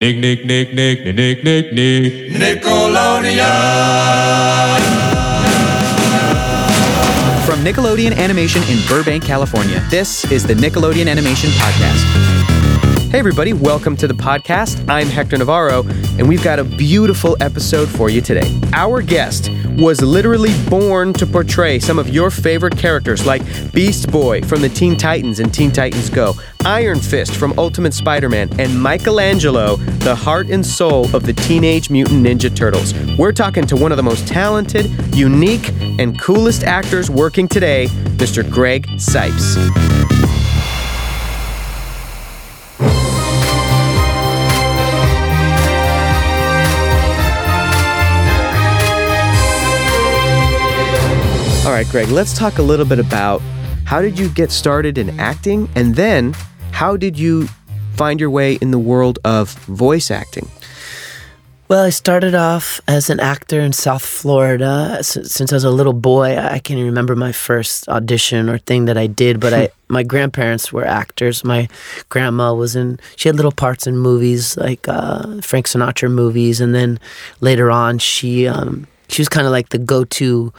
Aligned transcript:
Nick, 0.00 0.16
Nick, 0.18 0.44
Nick, 0.44 0.72
Nick, 0.74 1.04
Nick, 1.04 1.42
Nick, 1.42 1.42
Nick, 1.42 1.72
Nick. 1.72 2.62
Nickelodeon. 2.62 3.42
From 7.44 7.64
Nickelodeon 7.64 8.16
Animation 8.16 8.62
in 8.68 8.78
Burbank, 8.86 9.24
California, 9.24 9.84
this 9.90 10.24
is 10.30 10.46
the 10.46 10.54
Nickelodeon 10.54 11.08
Animation 11.08 11.50
Podcast. 11.50 12.57
Hey, 13.10 13.20
everybody, 13.20 13.54
welcome 13.54 13.96
to 13.96 14.06
the 14.06 14.12
podcast. 14.12 14.86
I'm 14.86 15.06
Hector 15.06 15.38
Navarro, 15.38 15.82
and 16.18 16.28
we've 16.28 16.44
got 16.44 16.58
a 16.58 16.64
beautiful 16.64 17.42
episode 17.42 17.88
for 17.88 18.10
you 18.10 18.20
today. 18.20 18.60
Our 18.74 19.00
guest 19.00 19.50
was 19.78 20.02
literally 20.02 20.52
born 20.68 21.14
to 21.14 21.26
portray 21.26 21.78
some 21.78 21.98
of 21.98 22.10
your 22.10 22.30
favorite 22.30 22.76
characters 22.76 23.24
like 23.24 23.42
Beast 23.72 24.12
Boy 24.12 24.42
from 24.42 24.60
the 24.60 24.68
Teen 24.68 24.94
Titans 24.94 25.40
and 25.40 25.54
Teen 25.54 25.72
Titans 25.72 26.10
Go, 26.10 26.34
Iron 26.66 27.00
Fist 27.00 27.34
from 27.34 27.58
Ultimate 27.58 27.94
Spider 27.94 28.28
Man, 28.28 28.50
and 28.60 28.78
Michelangelo, 28.78 29.76
the 30.00 30.14
heart 30.14 30.50
and 30.50 30.64
soul 30.64 31.04
of 31.16 31.24
the 31.24 31.32
Teenage 31.32 31.88
Mutant 31.88 32.26
Ninja 32.26 32.54
Turtles. 32.54 32.92
We're 33.16 33.32
talking 33.32 33.66
to 33.68 33.76
one 33.76 33.90
of 33.90 33.96
the 33.96 34.02
most 34.02 34.28
talented, 34.28 34.84
unique, 35.16 35.70
and 35.98 36.20
coolest 36.20 36.62
actors 36.62 37.10
working 37.10 37.48
today, 37.48 37.86
Mr. 38.18 38.48
Greg 38.48 38.86
Cipes. 38.98 40.17
All 51.68 51.74
right, 51.74 51.86
Greg, 51.88 52.08
let's 52.08 52.32
talk 52.32 52.56
a 52.56 52.62
little 52.62 52.86
bit 52.86 52.98
about 52.98 53.42
how 53.84 54.00
did 54.00 54.18
you 54.18 54.30
get 54.30 54.50
started 54.50 54.96
in 54.96 55.20
acting 55.20 55.68
and 55.74 55.96
then 55.96 56.32
how 56.72 56.96
did 56.96 57.18
you 57.18 57.46
find 57.92 58.18
your 58.18 58.30
way 58.30 58.54
in 58.54 58.70
the 58.70 58.78
world 58.78 59.18
of 59.22 59.52
voice 59.66 60.10
acting? 60.10 60.48
Well, 61.68 61.84
I 61.84 61.90
started 61.90 62.34
off 62.34 62.80
as 62.88 63.10
an 63.10 63.20
actor 63.20 63.60
in 63.60 63.74
South 63.74 64.02
Florida. 64.02 64.96
S- 65.00 65.30
Since 65.30 65.52
I 65.52 65.56
was 65.56 65.64
a 65.64 65.70
little 65.70 65.92
boy, 65.92 66.38
I 66.38 66.58
can't 66.58 66.78
even 66.78 66.86
remember 66.86 67.14
my 67.14 67.32
first 67.32 67.86
audition 67.90 68.48
or 68.48 68.56
thing 68.56 68.86
that 68.86 68.96
I 68.96 69.06
did. 69.06 69.38
But 69.38 69.52
I, 69.52 69.68
my 69.88 70.02
grandparents 70.02 70.72
were 70.72 70.86
actors. 70.86 71.44
My 71.44 71.68
grandma 72.08 72.54
was 72.54 72.76
in; 72.76 72.98
she 73.16 73.28
had 73.28 73.36
little 73.36 73.52
parts 73.52 73.86
in 73.86 73.98
movies 73.98 74.56
like 74.56 74.88
uh, 74.88 75.42
Frank 75.42 75.66
Sinatra 75.66 76.10
movies, 76.10 76.62
and 76.62 76.74
then 76.74 76.98
later 77.42 77.70
on, 77.70 77.98
she 77.98 78.48
um, 78.48 78.86
she 79.08 79.20
was 79.20 79.28
kind 79.28 79.46
of 79.46 79.52
like 79.52 79.68
the 79.68 79.76
go-to 79.78 80.50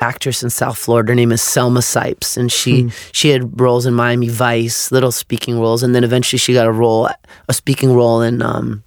actress 0.00 0.42
in 0.42 0.50
South 0.50 0.78
Florida. 0.78 1.10
Her 1.10 1.14
name 1.14 1.32
is 1.32 1.42
Selma 1.42 1.80
Cipes, 1.80 2.36
and 2.36 2.50
she 2.50 2.90
she 3.12 3.30
had 3.30 3.60
roles 3.60 3.86
in 3.86 3.94
Miami 3.94 4.28
Vice, 4.28 4.90
little 4.92 5.12
speaking 5.12 5.58
roles, 5.60 5.82
and 5.82 5.94
then 5.94 6.04
eventually 6.04 6.38
she 6.38 6.52
got 6.52 6.66
a 6.66 6.72
role, 6.72 7.08
a 7.48 7.52
speaking 7.54 7.92
role 7.94 8.22
in. 8.22 8.42
Um, 8.42 8.82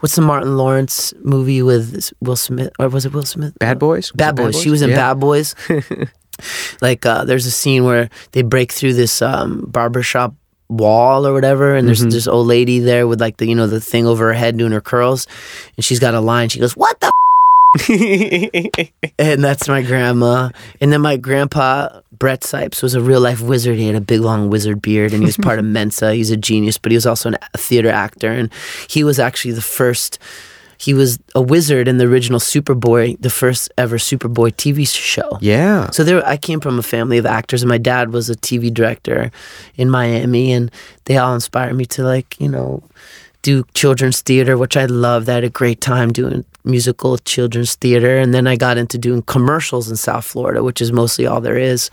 What's 0.00 0.14
the 0.14 0.22
Martin 0.22 0.56
Lawrence 0.56 1.12
movie 1.24 1.60
with 1.60 2.12
Will 2.20 2.36
Smith? 2.36 2.70
Or 2.78 2.88
was 2.88 3.04
it 3.04 3.12
Will 3.12 3.24
Smith? 3.24 3.58
Bad 3.58 3.80
Boys? 3.80 4.12
Bad 4.12 4.38
it 4.38 4.42
Boys. 4.42 4.62
She 4.62 4.70
was 4.70 4.80
in 4.80 4.90
Yeah. 4.90 4.96
Bad 4.96 5.14
Boys. 5.18 5.56
like, 6.80 7.04
uh, 7.04 7.24
there's 7.24 7.46
a 7.46 7.50
scene 7.50 7.82
where 7.82 8.08
they 8.30 8.42
break 8.42 8.70
through 8.70 8.94
this 8.94 9.20
um, 9.22 9.64
barbershop 9.66 10.34
wall 10.68 11.26
or 11.26 11.32
whatever, 11.32 11.74
and 11.74 11.88
there's 11.88 12.04
this 12.04 12.28
old 12.28 12.46
lady 12.46 12.78
there 12.78 13.08
with 13.08 13.20
like 13.20 13.38
the 13.38 13.46
you 13.46 13.56
know 13.56 13.66
the 13.66 13.80
thing 13.80 14.06
over 14.06 14.26
her 14.28 14.34
head 14.34 14.56
doing 14.56 14.70
her 14.70 14.80
curls, 14.80 15.26
and 15.76 15.84
she's 15.84 15.98
got 15.98 16.14
a 16.14 16.20
line. 16.20 16.48
She 16.48 16.60
goes, 16.60 16.76
"What 16.76 17.00
the." 17.00 17.10
and 19.18 19.42
that's 19.42 19.68
my 19.68 19.82
grandma. 19.82 20.50
And 20.80 20.92
then 20.92 21.00
my 21.00 21.16
grandpa, 21.16 22.00
Brett 22.12 22.42
Cipes, 22.42 22.82
was 22.82 22.94
a 22.94 23.00
real 23.00 23.20
life 23.20 23.40
wizard. 23.40 23.76
He 23.76 23.86
had 23.86 23.96
a 23.96 24.00
big 24.00 24.20
long 24.20 24.50
wizard 24.50 24.82
beard 24.82 25.12
and 25.12 25.22
he 25.22 25.26
was 25.26 25.36
part 25.42 25.58
of 25.58 25.64
Mensa. 25.64 26.14
He's 26.14 26.30
a 26.30 26.36
genius, 26.36 26.78
but 26.78 26.92
he 26.92 26.96
was 26.96 27.06
also 27.06 27.30
an, 27.30 27.38
a 27.54 27.58
theater 27.58 27.90
actor. 27.90 28.30
And 28.30 28.50
he 28.88 29.04
was 29.04 29.18
actually 29.18 29.52
the 29.52 29.62
first, 29.62 30.18
he 30.78 30.94
was 30.94 31.18
a 31.34 31.42
wizard 31.42 31.88
in 31.88 31.98
the 31.98 32.06
original 32.06 32.40
Superboy, 32.40 33.20
the 33.20 33.30
first 33.30 33.70
ever 33.76 33.98
Superboy 33.98 34.54
TV 34.54 34.86
show. 34.86 35.38
Yeah. 35.40 35.90
So 35.90 36.04
there, 36.04 36.24
I 36.26 36.36
came 36.36 36.60
from 36.60 36.78
a 36.78 36.82
family 36.82 37.18
of 37.18 37.26
actors, 37.26 37.62
and 37.62 37.68
my 37.68 37.78
dad 37.78 38.12
was 38.12 38.30
a 38.30 38.36
TV 38.36 38.72
director 38.72 39.32
in 39.76 39.90
Miami, 39.90 40.52
and 40.52 40.70
they 41.04 41.16
all 41.16 41.34
inspired 41.34 41.74
me 41.74 41.84
to 41.86 42.04
like 42.04 42.40
you 42.40 42.48
know 42.48 42.82
do 43.42 43.64
children's 43.74 44.20
theater, 44.20 44.58
which 44.58 44.76
I 44.76 44.86
loved. 44.86 45.28
I 45.28 45.34
had 45.34 45.44
a 45.44 45.48
great 45.50 45.80
time 45.80 46.12
doing 46.12 46.44
musical 46.64 47.16
children's 47.18 47.76
theater, 47.76 48.18
and 48.18 48.34
then 48.34 48.46
I 48.46 48.56
got 48.56 48.76
into 48.76 48.98
doing 48.98 49.22
commercials 49.22 49.88
in 49.88 49.96
South 49.96 50.24
Florida, 50.24 50.62
which 50.62 50.80
is 50.82 50.92
mostly 50.92 51.24
all 51.26 51.40
there 51.40 51.56
is. 51.56 51.88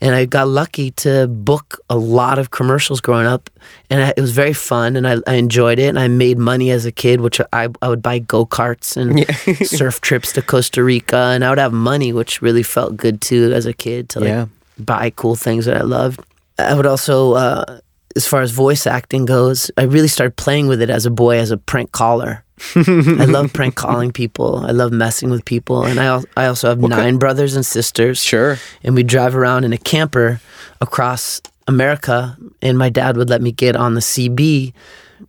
And 0.00 0.14
I 0.14 0.24
got 0.26 0.46
lucky 0.48 0.90
to 0.92 1.26
book 1.26 1.80
a 1.88 1.96
lot 1.96 2.38
of 2.38 2.50
commercials 2.50 3.00
growing 3.00 3.26
up, 3.26 3.48
and 3.90 4.02
I, 4.04 4.12
it 4.16 4.20
was 4.20 4.32
very 4.32 4.52
fun, 4.52 4.94
and 4.96 5.08
I, 5.08 5.16
I 5.26 5.34
enjoyed 5.34 5.78
it, 5.78 5.88
and 5.88 5.98
I 5.98 6.06
made 6.08 6.38
money 6.38 6.70
as 6.70 6.84
a 6.86 6.92
kid, 6.92 7.20
which 7.22 7.40
I 7.52 7.68
I 7.82 7.88
would 7.88 8.02
buy 8.02 8.18
go 8.20 8.44
karts 8.46 8.96
and 8.96 9.24
surf 9.66 10.00
trips 10.00 10.32
to 10.34 10.42
Costa 10.42 10.84
Rica, 10.84 11.16
and 11.34 11.44
I 11.44 11.48
would 11.48 11.58
have 11.58 11.72
money, 11.72 12.12
which 12.12 12.42
really 12.42 12.62
felt 12.62 12.96
good 12.96 13.20
too 13.20 13.52
as 13.54 13.66
a 13.66 13.72
kid 13.72 14.08
to 14.10 14.20
like 14.20 14.28
Yeah. 14.28 14.46
buy 14.78 15.10
cool 15.16 15.34
things 15.34 15.64
that 15.64 15.76
I 15.76 15.82
loved. 15.82 16.20
I 16.58 16.74
would 16.74 16.86
also, 16.86 17.32
uh, 17.32 17.80
as 18.16 18.26
far 18.26 18.42
as 18.42 18.50
voice 18.50 18.86
acting 18.86 19.24
goes, 19.24 19.70
I 19.76 19.82
really 19.82 20.08
started 20.08 20.36
playing 20.36 20.68
with 20.68 20.80
it 20.80 20.90
as 20.90 21.06
a 21.06 21.10
boy 21.10 21.38
as 21.38 21.50
a 21.50 21.56
prank 21.56 21.92
caller. 21.92 22.44
I 22.76 23.24
love 23.24 23.52
prank 23.52 23.74
calling 23.74 24.12
people. 24.12 24.58
I 24.64 24.70
love 24.70 24.92
messing 24.92 25.30
with 25.30 25.44
people, 25.44 25.84
and 25.84 25.98
I 25.98 26.04
al- 26.04 26.24
I 26.36 26.46
also 26.46 26.68
have 26.68 26.80
nine 26.80 27.18
brothers 27.18 27.56
and 27.56 27.66
sisters. 27.66 28.18
Sure. 28.18 28.58
and 28.84 28.94
we 28.94 29.02
drive 29.02 29.34
around 29.34 29.64
in 29.64 29.72
a 29.72 29.78
camper 29.78 30.40
across 30.80 31.40
America, 31.66 32.36
and 32.62 32.78
my 32.78 32.90
dad 32.90 33.16
would 33.16 33.28
let 33.28 33.42
me 33.42 33.50
get 33.50 33.74
on 33.74 33.94
the 33.94 34.00
CB 34.00 34.72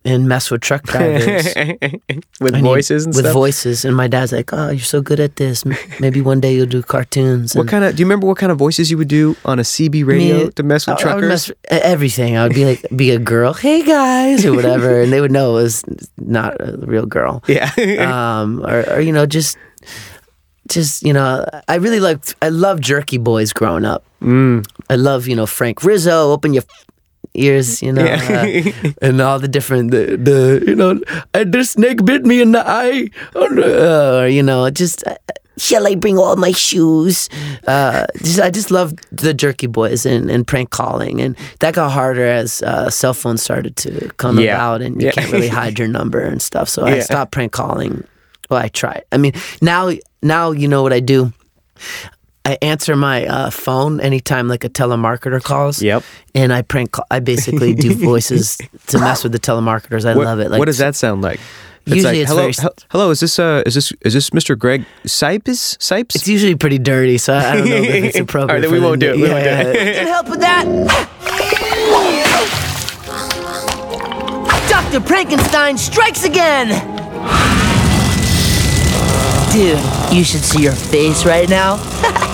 and 0.04 0.28
mess 0.28 0.52
with 0.52 0.62
truck 0.62 0.84
drivers. 0.84 1.46
With 2.42 2.54
I 2.54 2.60
need- 2.60 2.64
voices 2.64 3.06
and 3.06 3.16
with 3.16 3.24
stuff. 3.26 3.34
voices, 3.34 3.86
and 3.86 3.96
my 3.96 4.08
dad's 4.08 4.32
like, 4.34 4.52
"Oh, 4.52 4.70
you're 4.70 4.80
so 4.80 5.02
good 5.02 5.20
at 5.22 5.38
this. 5.38 5.64
Maybe 6.00 6.20
one 6.20 6.42
day 6.42 6.54
you'll 6.54 6.66
do 6.68 6.82
cartoons." 6.84 7.56
What 7.56 7.68
kind 7.70 7.86
of? 7.86 7.96
Do 7.96 8.02
you 8.02 8.06
remember 8.06 8.28
what 8.28 8.38
kind 8.38 8.52
of 8.52 8.58
voices 8.58 8.92
you 8.92 8.98
would 8.98 9.08
do 9.08 9.36
on 9.46 9.58
a 9.60 9.64
CB 9.64 10.06
radio 10.06 10.46
Me- 10.46 10.52
to 10.52 10.64
mess 10.64 10.86
with 10.86 10.98
I- 11.06 11.12
I 11.12 11.16
would 11.16 11.22
truckers? 11.22 11.30
mess 11.30 11.48
with 11.48 11.58
e- 11.72 11.84
everything. 11.86 12.36
I 12.36 12.44
would 12.44 12.54
be 12.56 12.66
like, 12.66 12.86
be 12.96 13.12
a 13.12 13.20
girl, 13.20 13.54
hey 13.54 13.84
guys, 13.84 14.46
or 14.46 14.54
whatever, 14.54 15.00
and 15.02 15.14
they 15.14 15.22
would 15.22 15.32
know 15.32 15.52
it 15.58 15.64
was 15.64 15.84
not 16.18 16.60
a 16.60 16.78
real 16.86 17.06
girl. 17.06 17.42
yeah. 17.48 17.72
Um, 18.42 18.66
or, 18.66 18.84
or 18.90 19.00
you 19.00 19.14
know, 19.14 19.26
just, 19.26 19.58
just 20.68 21.04
you 21.04 21.14
know, 21.14 21.46
I 21.68 21.76
really 21.76 22.00
liked, 22.00 22.36
I 22.42 22.50
love 22.50 22.80
Jerky 22.82 23.18
Boys 23.18 23.54
growing 23.54 23.86
up. 23.86 24.04
Mm. 24.22 24.66
I 24.90 24.96
love 24.96 25.28
you 25.28 25.36
know 25.36 25.46
Frank 25.46 25.84
Rizzo. 25.84 26.32
Open 26.32 26.54
your 26.54 26.64
ears, 27.36 27.82
you 27.82 27.92
know, 27.94 28.04
Yeah. 28.06 28.46
uh, 28.86 28.92
and 29.02 29.22
all 29.22 29.40
the 29.40 29.48
different 29.48 29.92
the, 29.92 30.18
the 30.18 30.64
you 30.68 30.76
know, 30.76 31.00
the 31.34 31.64
snake 31.64 32.04
bit 32.06 32.26
me 32.26 32.42
in 32.42 32.52
the 32.54 32.64
eye, 32.66 33.10
or, 33.36 33.60
uh, 33.60 34.26
you 34.26 34.44
know, 34.44 34.70
just. 34.70 35.06
Uh, 35.08 35.16
Shall 35.58 35.88
I 35.88 35.96
bring 35.96 36.18
all 36.18 36.36
my 36.36 36.52
shoes? 36.52 37.30
Uh, 37.66 38.06
just, 38.18 38.42
I 38.42 38.50
just 38.52 38.72
love 38.72 38.92
the 39.14 39.34
Jerky 39.34 39.68
Boys 39.68 40.06
and, 40.06 40.30
and 40.30 40.46
prank 40.46 40.70
calling, 40.70 41.22
and 41.22 41.38
that 41.62 41.76
got 41.76 41.92
harder 41.94 42.28
as 42.28 42.62
uh, 42.62 42.90
cell 42.90 43.14
phones 43.14 43.42
started 43.42 43.78
to 43.78 44.10
come 44.18 44.38
Yeah. 44.38 44.56
about, 44.56 44.82
and 44.82 45.00
you 45.02 45.06
Yeah. 45.08 45.12
can't 45.14 45.32
really 45.32 45.48
hide 45.48 45.80
your 45.80 45.88
number 45.88 46.20
and 46.20 46.42
stuff. 46.42 46.68
So 46.68 46.84
I 46.84 47.00
stopped 47.00 47.32
prank 47.32 47.54
calling. 47.54 48.04
Well, 48.50 48.60
I 48.60 48.68
tried. 48.68 49.06
I 49.14 49.18
mean, 49.18 49.32
now 49.62 49.92
now 50.22 50.52
you 50.52 50.68
know 50.68 50.84
what 50.84 50.92
I 50.92 51.00
do. 51.00 51.32
I 52.46 52.58
answer 52.62 52.96
my 52.96 53.26
uh, 53.26 53.50
phone 53.50 54.00
anytime 54.00 54.48
like 54.48 54.64
a 54.64 54.70
telemarketer 54.70 55.42
calls. 55.44 55.82
Yep. 55.82 56.04
And 56.36 56.54
I 56.54 56.62
prank. 56.62 56.92
Call, 56.92 57.06
I 57.10 57.20
basically 57.20 57.74
do 57.74 57.94
voices 58.12 58.58
to 58.88 59.00
mess 59.00 59.24
with 59.24 59.32
the 59.32 59.40
telemarketers. 59.40 60.06
I 60.06 60.16
What, 60.16 60.26
love 60.26 60.40
it. 60.40 60.52
Like, 60.52 60.60
what 60.60 60.66
does 60.66 60.78
that 60.78 60.96
sound 60.96 61.22
like? 61.24 61.40
Usually 61.88 62.22
it's 62.22 62.30
hello, 62.32 62.44
very- 62.44 62.54
hel- 62.60 62.74
hello. 62.90 63.10
Is 63.12 63.20
this 63.20 63.38
uh, 63.40 63.62
is 63.66 63.74
this 63.76 63.92
is 64.02 64.14
this 64.14 64.30
Mr. 64.32 64.58
Greg 64.58 64.86
Cipes? 65.06 65.78
Cipes? 65.78 66.16
It's 66.16 66.28
usually 66.28 66.56
pretty 66.56 66.80
dirty, 66.80 67.18
so 67.20 67.34
I 67.34 67.52
I 67.52 67.56
don't 67.58 67.70
know 67.70 67.76
if 67.76 68.04
it's 68.06 68.20
appropriate. 68.20 68.42
All 68.50 68.56
right, 68.56 68.62
then 68.62 68.72
we 68.72 68.80
won't 68.80 69.00
do 69.00 69.10
it. 69.12 69.18
We 69.18 69.24
yeah, 69.28 69.34
won't 69.34 69.44
do 69.44 69.50
it. 69.80 69.86
yeah. 69.86 69.94
Can 69.94 70.08
help 70.08 70.30
with 70.30 70.40
that. 70.40 70.66
Dr. 74.70 75.00
Frankenstein 75.06 75.78
strikes 75.78 76.24
again. 76.26 76.70
Dude, 79.52 79.80
you 80.14 80.24
should 80.24 80.42
see 80.44 80.62
your 80.64 80.74
face 80.74 81.24
right 81.26 81.48
now. 81.50 81.78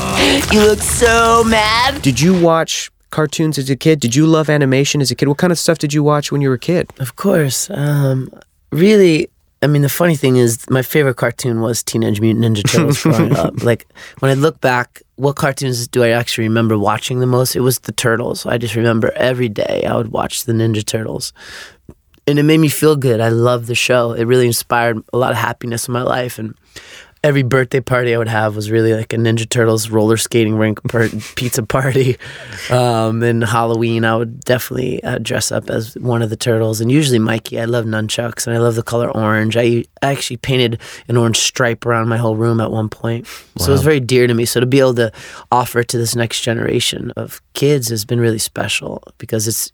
you 0.51 0.61
look 0.61 0.79
so 0.79 1.43
mad. 1.45 2.01
Did 2.01 2.19
you 2.19 2.39
watch 2.39 2.91
cartoons 3.09 3.57
as 3.57 3.69
a 3.69 3.75
kid? 3.75 3.99
Did 3.99 4.15
you 4.15 4.25
love 4.25 4.49
animation 4.49 5.01
as 5.01 5.11
a 5.11 5.15
kid? 5.15 5.27
What 5.27 5.37
kind 5.37 5.51
of 5.51 5.59
stuff 5.59 5.77
did 5.77 5.93
you 5.93 6.03
watch 6.03 6.31
when 6.31 6.41
you 6.41 6.49
were 6.49 6.55
a 6.55 6.59
kid? 6.59 6.91
Of 6.99 7.15
course. 7.15 7.69
Um, 7.69 8.29
really, 8.71 9.29
I 9.61 9.67
mean, 9.67 9.81
the 9.81 9.89
funny 9.89 10.15
thing 10.15 10.37
is, 10.37 10.69
my 10.69 10.81
favorite 10.81 11.15
cartoon 11.15 11.61
was 11.61 11.83
Teenage 11.83 12.19
Mutant 12.19 12.45
Ninja 12.45 12.69
Turtles 12.69 13.01
growing 13.03 13.35
up. 13.35 13.53
Like, 13.63 13.85
when 14.19 14.31
I 14.31 14.33
look 14.33 14.59
back, 14.61 15.01
what 15.15 15.35
cartoons 15.35 15.87
do 15.87 16.03
I 16.03 16.09
actually 16.09 16.47
remember 16.47 16.77
watching 16.77 17.19
the 17.19 17.27
most? 17.27 17.55
It 17.55 17.61
was 17.61 17.79
the 17.79 17.91
Turtles. 17.91 18.45
I 18.45 18.57
just 18.57 18.75
remember 18.75 19.11
every 19.15 19.49
day 19.49 19.83
I 19.87 19.95
would 19.95 20.11
watch 20.11 20.45
the 20.45 20.53
Ninja 20.53 20.83
Turtles. 20.85 21.31
And 22.27 22.39
it 22.39 22.43
made 22.43 22.59
me 22.59 22.69
feel 22.69 22.95
good. 22.95 23.19
I 23.19 23.29
loved 23.29 23.67
the 23.67 23.75
show. 23.75 24.13
It 24.13 24.25
really 24.25 24.47
inspired 24.47 25.03
a 25.11 25.17
lot 25.17 25.31
of 25.31 25.37
happiness 25.37 25.87
in 25.87 25.93
my 25.93 26.03
life. 26.03 26.39
And 26.39 26.55
every 27.23 27.43
birthday 27.43 27.79
party 27.79 28.15
I 28.15 28.17
would 28.17 28.27
have 28.27 28.55
was 28.55 28.71
really 28.71 28.93
like 28.95 29.13
a 29.13 29.15
Ninja 29.15 29.47
Turtles 29.47 29.89
roller 29.89 30.17
skating 30.17 30.55
rink 30.55 30.81
per- 30.83 31.09
pizza 31.35 31.61
party. 31.61 32.17
Um, 32.69 33.21
and 33.21 33.43
Halloween, 33.43 34.05
I 34.05 34.15
would 34.15 34.39
definitely 34.41 35.03
uh, 35.03 35.19
dress 35.19 35.51
up 35.51 35.69
as 35.69 35.95
one 35.97 36.21
of 36.23 36.29
the 36.31 36.35
turtles, 36.35 36.81
and 36.81 36.91
usually 36.91 37.19
Mikey. 37.19 37.59
I 37.59 37.65
love 37.65 37.85
nunchucks, 37.85 38.47
and 38.47 38.55
I 38.55 38.59
love 38.59 38.75
the 38.75 38.83
color 38.83 39.09
orange. 39.11 39.55
I, 39.55 39.85
I 40.01 40.11
actually 40.11 40.37
painted 40.37 40.81
an 41.07 41.15
orange 41.17 41.37
stripe 41.37 41.85
around 41.85 42.09
my 42.09 42.17
whole 42.17 42.35
room 42.35 42.59
at 42.59 42.71
one 42.71 42.89
point, 42.89 43.27
so 43.57 43.69
it 43.69 43.73
was 43.73 43.83
very 43.83 43.99
dear 43.99 44.25
to 44.25 44.33
me. 44.33 44.45
So 44.45 44.59
to 44.59 44.65
be 44.65 44.79
able 44.79 44.95
to 44.95 45.11
offer 45.51 45.79
it 45.81 45.89
to 45.89 45.97
this 45.97 46.15
next 46.15 46.41
generation 46.41 47.11
of 47.15 47.41
kids 47.53 47.89
has 47.89 48.03
been 48.05 48.19
really 48.19 48.39
special 48.39 49.03
because 49.19 49.47
it's 49.47 49.71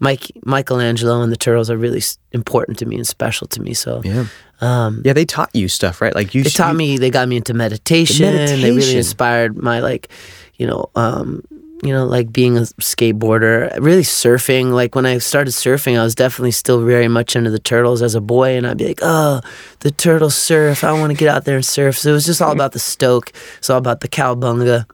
Mike 0.00 0.30
Michelangelo 0.44 1.22
and 1.22 1.32
the 1.32 1.36
turtles 1.36 1.70
are 1.70 1.76
really 1.76 2.02
important 2.32 2.78
to 2.78 2.86
me 2.86 2.96
and 2.96 3.06
special 3.06 3.46
to 3.48 3.62
me. 3.62 3.72
So 3.72 4.02
Yeah. 4.04 4.26
Yeah, 4.60 5.12
they 5.12 5.24
taught 5.24 5.50
you 5.54 5.68
stuff, 5.68 6.00
right? 6.00 6.14
Like 6.14 6.34
you 6.34 6.42
they 6.42 6.50
taught 6.50 6.72
you- 6.72 6.78
me 6.78 6.98
they 6.98 7.10
got 7.10 7.28
me 7.28 7.36
into 7.36 7.54
meditation, 7.54 8.26
Meditation. 8.26 8.60
they 8.62 8.72
really 8.72 8.96
inspired 8.96 9.56
my 9.56 9.80
like 9.80 10.08
you 10.56 10.66
know 10.66 10.90
um 10.94 11.42
you 11.82 11.94
know 11.94 12.04
like 12.04 12.30
being 12.30 12.58
a 12.58 12.62
skateboarder 12.80 13.74
really 13.80 14.02
surfing. 14.02 14.70
Like 14.72 14.94
when 14.94 15.06
i 15.06 15.16
started 15.18 15.52
surfing 15.52 15.98
i 15.98 16.02
was 16.02 16.14
definitely 16.14 16.50
still 16.50 16.84
very 16.84 17.08
much 17.08 17.34
into 17.36 17.48
the 17.50 17.58
turtles 17.58 18.02
as 18.02 18.14
a 18.14 18.20
boy 18.20 18.56
and 18.58 18.66
i'd 18.66 18.76
be 18.76 18.88
like 18.88 18.98
oh 19.02 19.40
the 19.80 19.90
turtles 19.90 20.34
surf. 20.36 20.84
I 20.84 20.92
want 20.92 21.10
to 21.10 21.16
get 21.16 21.28
out 21.28 21.46
there 21.46 21.56
and 21.56 21.64
surf. 21.64 21.96
So 21.96 22.10
it 22.10 22.12
was 22.12 22.26
just 22.26 22.42
all 22.42 22.52
about 22.52 22.72
the 22.72 22.78
stoke. 22.78 23.32
It's 23.58 23.70
all 23.70 23.78
about 23.78 24.00
the 24.00 24.08
cowabunga. 24.08 24.84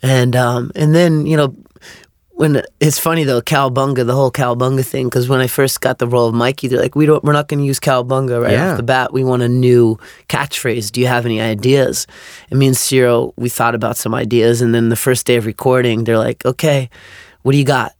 And 0.00 0.36
um 0.36 0.70
and 0.76 0.94
then 0.94 1.26
you 1.26 1.36
know 1.36 1.56
when 2.34 2.62
it's 2.80 2.98
funny 2.98 3.24
though, 3.24 3.40
cowabunga, 3.42 4.04
the 4.06 4.14
whole 4.14 4.30
cowabunga 4.32 4.84
thing, 4.84 5.06
because 5.06 5.28
when 5.28 5.40
I 5.40 5.46
first 5.46 5.80
got 5.80 5.98
the 5.98 6.06
role 6.06 6.28
of 6.28 6.34
Mikey, 6.34 6.68
they're 6.68 6.80
like, 6.80 6.96
"We 6.96 7.06
don't, 7.06 7.22
we're 7.22 7.32
not 7.34 7.48
going 7.48 7.60
to 7.60 7.66
use 7.66 7.78
cowabunga 7.78 8.42
right 8.42 8.52
Yeah. 8.52 8.70
off 8.72 8.76
the 8.78 8.82
bat. 8.82 9.12
We 9.12 9.22
want 9.24 9.42
a 9.42 9.48
new 9.48 9.98
catchphrase. 10.28 10.90
Do 10.90 11.00
you 11.00 11.06
have 11.08 11.26
any 11.26 11.40
ideas?" 11.40 12.06
And 12.50 12.58
me 12.58 12.66
and 12.68 12.76
Ciro, 12.76 13.32
we 13.36 13.48
thought 13.48 13.74
about 13.74 13.96
some 13.96 14.14
ideas, 14.14 14.60
and 14.62 14.74
then 14.74 14.88
the 14.88 14.96
first 14.96 15.26
day 15.26 15.36
of 15.36 15.46
recording, 15.46 16.04
they're 16.04 16.18
like, 16.18 16.44
"Okay, 16.44 16.88
what 17.42 17.52
do 17.52 17.58
you 17.58 17.64
got?" 17.64 17.92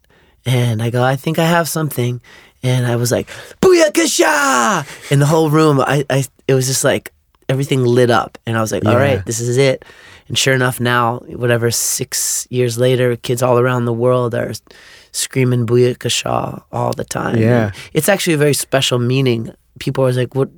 And 0.46 0.82
I 0.82 0.90
go, 0.90 1.02
"I 1.04 1.14
think 1.16 1.38
I 1.38 1.44
have 1.46 1.68
something," 1.68 2.20
and 2.62 2.86
I 2.86 2.96
was 2.96 3.12
like, 3.12 3.28
"Booyakasha!" 3.60 5.10
In 5.12 5.18
the 5.20 5.26
whole 5.26 5.50
room, 5.50 5.80
I, 5.80 6.04
I, 6.10 6.24
it 6.48 6.54
was 6.54 6.66
just 6.66 6.84
like 6.84 7.12
everything 7.48 7.84
lit 7.84 8.10
up, 8.10 8.38
and 8.46 8.56
I 8.56 8.60
was 8.60 8.72
like, 8.72 8.84
"All 8.86 8.92
Yeah. 8.92 8.98
right, 8.98 9.26
this 9.26 9.40
is 9.40 9.56
it." 9.58 9.84
And 10.32 10.38
sure 10.38 10.54
enough, 10.54 10.80
now, 10.80 11.18
whatever, 11.26 11.70
six 11.70 12.46
years 12.48 12.78
later, 12.78 13.16
kids 13.16 13.42
all 13.42 13.58
around 13.58 13.84
the 13.84 13.92
world 13.92 14.34
are 14.34 14.54
screaming 15.10 15.66
Booyakasha 15.66 16.62
all 16.72 16.94
the 16.94 17.04
time. 17.04 17.36
Yeah. 17.36 17.66
And 17.66 17.74
it's 17.92 18.08
actually 18.08 18.32
a 18.32 18.38
very 18.38 18.54
special 18.54 18.98
meaning. 18.98 19.50
People 19.78 20.06
are 20.06 20.12
like, 20.12 20.34
what? 20.34 20.48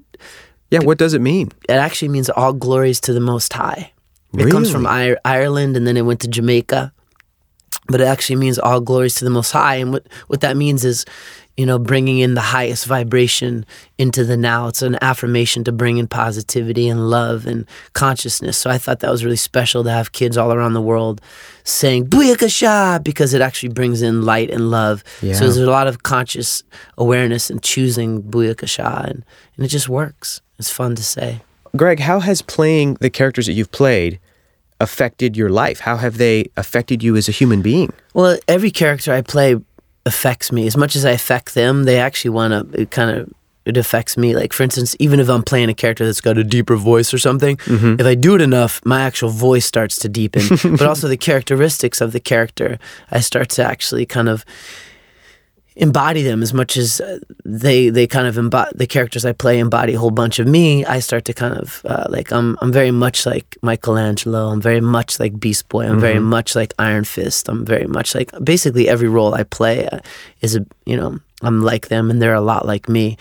Yeah, 0.71 0.79
what 0.85 0.97
does 0.97 1.13
it 1.13 1.21
mean? 1.21 1.51
It 1.69 1.73
actually 1.73 2.11
means 2.11 2.31
all 2.31 2.53
glories 2.53 3.01
to 3.01 3.13
the 3.13 3.19
Most 3.19 3.53
High. 3.53 3.91
Really? 4.33 4.49
It 4.49 4.53
comes 4.53 4.71
from 4.71 4.87
Ir- 4.87 5.19
Ireland 5.25 5.77
and 5.77 5.89
then 5.89 5.97
it 5.97 6.03
went 6.03 6.21
to 6.21 6.29
Jamaica. 6.29 6.93
But 7.89 8.01
it 8.01 8.07
actually 8.07 8.37
means 8.37 8.61
all 8.61 8.81
glories 8.81 9.17
to 9.17 9.25
the 9.25 9.31
Most 9.31 9.51
High. 9.51 9.75
And 9.75 9.93
what, 9.93 10.07
what 10.29 10.41
that 10.43 10.57
means 10.57 10.85
is, 10.85 11.05
you 11.57 11.65
know, 11.65 11.79
bringing 11.79 12.19
in 12.19 12.35
the 12.35 12.41
highest 12.41 12.87
vibration 12.87 13.65
into 13.97 14.25
the 14.25 14.37
now. 14.37 14.67
It's 14.67 14.83
an 14.83 14.99
affirmation 15.01 15.63
to 15.65 15.73
bring 15.73 15.99
in 15.99 16.09
positivity 16.09 16.89
and 16.89 17.09
love 17.09 17.47
and 17.47 17.65
consciousness. 17.93 18.59
So 18.59 18.71
I 18.71 18.79
thought 18.79 19.01
that 19.01 19.11
was 19.11 19.25
really 19.25 19.37
special 19.37 19.85
to 19.85 19.91
have 19.91 20.13
kids 20.13 20.37
all 20.37 20.53
around 20.53 20.73
the 20.73 20.83
world 20.83 21.21
saying 21.63 22.09
Booyakasha 22.09 23.05
because 23.05 23.35
it 23.35 23.41
actually 23.41 23.69
brings 23.69 24.03
in 24.03 24.23
light 24.23 24.51
and 24.51 24.71
love. 24.71 25.05
Yeah. 25.23 25.35
So 25.35 25.45
there's 25.45 25.57
a 25.59 25.71
lot 25.71 25.87
of 25.87 26.03
conscious 26.03 26.65
awareness 26.99 27.51
and 27.51 27.63
choosing 27.63 28.23
Booyakasha 28.23 29.05
and, 29.05 29.25
and 29.57 29.65
it 29.65 29.69
just 29.69 29.89
works. 29.89 30.41
It's 30.59 30.71
fun 30.71 30.97
to 30.97 31.05
say. 31.05 31.41
Greg, 31.77 32.01
how 32.01 32.21
has 32.21 32.43
playing 32.43 32.95
the 33.01 33.11
characters 33.11 33.47
that 33.47 33.53
you've 33.53 33.73
played 33.73 34.19
affected 34.81 35.37
your 35.37 35.51
life? 35.51 35.81
How 35.81 35.97
have 35.97 36.19
they 36.19 36.51
affected 36.57 37.03
you 37.03 37.17
as 37.17 37.29
a 37.29 37.33
human 37.33 37.63
being? 37.63 37.93
Well, 38.13 38.39
every 38.49 38.71
character 38.71 39.13
I 39.13 39.23
play 39.23 39.57
affects 40.07 40.53
me 40.53 40.67
as 40.67 40.77
much 40.77 40.97
as 40.97 41.05
I 41.05 41.13
affect 41.13 41.55
them. 41.55 41.85
They 41.85 41.99
actually 41.99 42.31
want 42.31 42.73
to. 42.73 42.81
It 42.81 42.91
kind 42.91 43.11
of 43.11 43.33
it 43.65 43.77
affects 43.77 44.17
me. 44.17 44.35
Like 44.35 44.53
for 44.53 44.63
instance, 44.63 44.95
even 44.99 45.21
if 45.21 45.29
I'm 45.29 45.43
playing 45.43 45.71
a 45.71 45.75
character 45.75 46.05
that's 46.05 46.21
got 46.21 46.39
a 46.39 46.45
deeper 46.45 46.77
voice 46.77 47.15
or 47.15 47.19
something, 47.19 47.57
mm-hmm. 47.59 48.01
if 48.01 48.07
I 48.07 48.15
do 48.15 48.35
it 48.35 48.41
enough, 48.41 48.81
my 48.85 49.03
actual 49.03 49.31
voice 49.31 49.65
starts 49.65 49.99
to 50.01 50.09
deepen. 50.09 50.43
but 50.77 50.83
also 50.83 51.09
the 51.09 51.17
characteristics 51.17 52.01
of 52.01 52.13
the 52.13 52.21
character, 52.21 52.79
I 53.11 53.21
start 53.21 53.49
to 53.51 53.65
actually 53.65 54.07
kind 54.07 54.29
of 54.29 54.45
embody 55.77 56.23
them 56.23 56.43
as 56.43 56.55
much 56.55 56.77
as 56.77 57.01
uh, 57.01 57.19
they 57.45 57.89
they 57.91 58.07
kind 58.07 58.27
of 58.27 58.39
embody 58.39 58.71
the 58.75 58.87
characters 58.87 59.25
I 59.25 59.33
play 59.33 59.59
embody 59.59 59.95
a 59.95 59.99
whole 59.99 60.11
bunch 60.11 60.39
of 60.39 60.47
me. 60.47 60.85
I 60.85 61.01
start 61.01 61.25
to 61.27 61.33
kind 61.33 61.55
of 61.55 61.85
uh, 61.85 62.07
like 62.09 62.33
I'm 62.33 62.57
I'm 62.61 62.73
very 62.73 62.91
much 62.91 63.27
like 63.27 63.57
Michelangelo. 63.63 64.49
I'm 64.51 64.61
very 64.61 64.81
much 64.81 65.19
like 65.19 65.39
Beast 65.41 65.69
Boy. 65.69 65.87
I'm 65.87 66.01
very 66.01 66.21
much 66.21 66.55
like 66.55 66.73
Iron 66.79 67.05
Fist. 67.05 67.49
I'm 67.49 67.65
very 67.65 67.87
much 67.87 68.15
like 68.15 68.31
basically 68.43 68.89
every 68.89 69.09
role 69.09 69.35
I 69.35 69.43
play 69.43 69.87
uh, 69.89 69.99
is 70.41 70.55
a 70.57 70.65
you 70.87 70.97
know 70.97 71.19
I'm 71.43 71.63
like 71.63 71.89
them 71.89 72.11
and 72.11 72.23
they're 72.23 72.35
a 72.35 72.41
lot 72.41 72.67
like 72.67 72.89
me. 72.89 73.17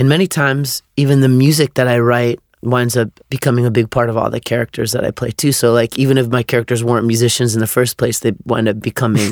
And 0.00 0.08
many 0.08 0.26
times 0.26 0.82
even 0.96 1.20
the 1.20 1.28
music 1.28 1.74
that 1.74 1.88
I 1.88 1.98
write 1.98 2.40
winds 2.66 2.96
up 2.96 3.08
becoming 3.30 3.64
a 3.66 3.70
big 3.70 3.88
part 3.90 4.08
of 4.10 4.16
all 4.16 4.30
the 4.30 4.40
characters 4.40 4.92
that 4.92 5.04
I 5.04 5.10
play 5.10 5.30
too. 5.30 5.52
So 5.52 5.72
like 5.72 5.98
even 5.98 6.18
if 6.18 6.28
my 6.28 6.42
characters 6.42 6.82
weren't 6.82 7.06
musicians 7.06 7.54
in 7.54 7.60
the 7.60 7.66
first 7.66 7.96
place, 7.96 8.18
they 8.20 8.32
wind 8.44 8.68
up 8.68 8.80
becoming 8.80 9.30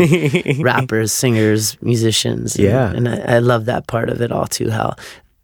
rappers, 0.62 1.12
singers, 1.12 1.76
musicians. 1.82 2.56
And- 2.56 2.64
Yeah. 2.64 2.90
and, 2.92 3.08
I, 3.08 3.36
I 3.36 3.38
love 3.40 3.64
that 3.66 3.86
part 3.86 4.08
of 4.10 4.20
it 4.20 4.30
all 4.32 4.46
too. 4.46 4.70
How 4.70 4.94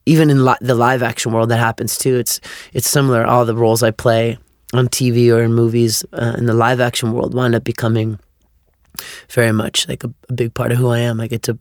even 0.06 0.30
in 0.30 0.44
li- 0.44 0.56
the 0.60 0.74
live 0.74 1.02
action 1.02 1.32
world 1.32 1.50
that 1.50 1.58
happens 1.58 1.96
too. 1.98 2.16
It's 2.18 2.40
it's 2.72 2.88
similar. 2.88 3.24
All 3.24 3.44
the 3.44 3.54
roles 3.56 3.82
I 3.82 3.90
play 3.90 4.38
on 4.72 4.88
TV 4.88 5.30
or 5.34 5.42
in 5.42 5.52
movies 5.52 6.04
uh, 6.12 6.34
in 6.38 6.46
the 6.46 6.54
live 6.54 6.80
action 6.80 7.12
world 7.12 7.34
wind 7.34 7.54
up 7.54 7.64
becoming 7.64 8.18
very 9.28 9.52
much 9.52 9.88
like 9.88 10.04
a, 10.04 10.12
a 10.28 10.32
big 10.32 10.54
part 10.54 10.72
of 10.72 10.78
who 10.78 10.88
I 10.88 10.98
am. 11.00 11.20
I 11.20 11.26
get 11.26 11.42
to 11.44 11.58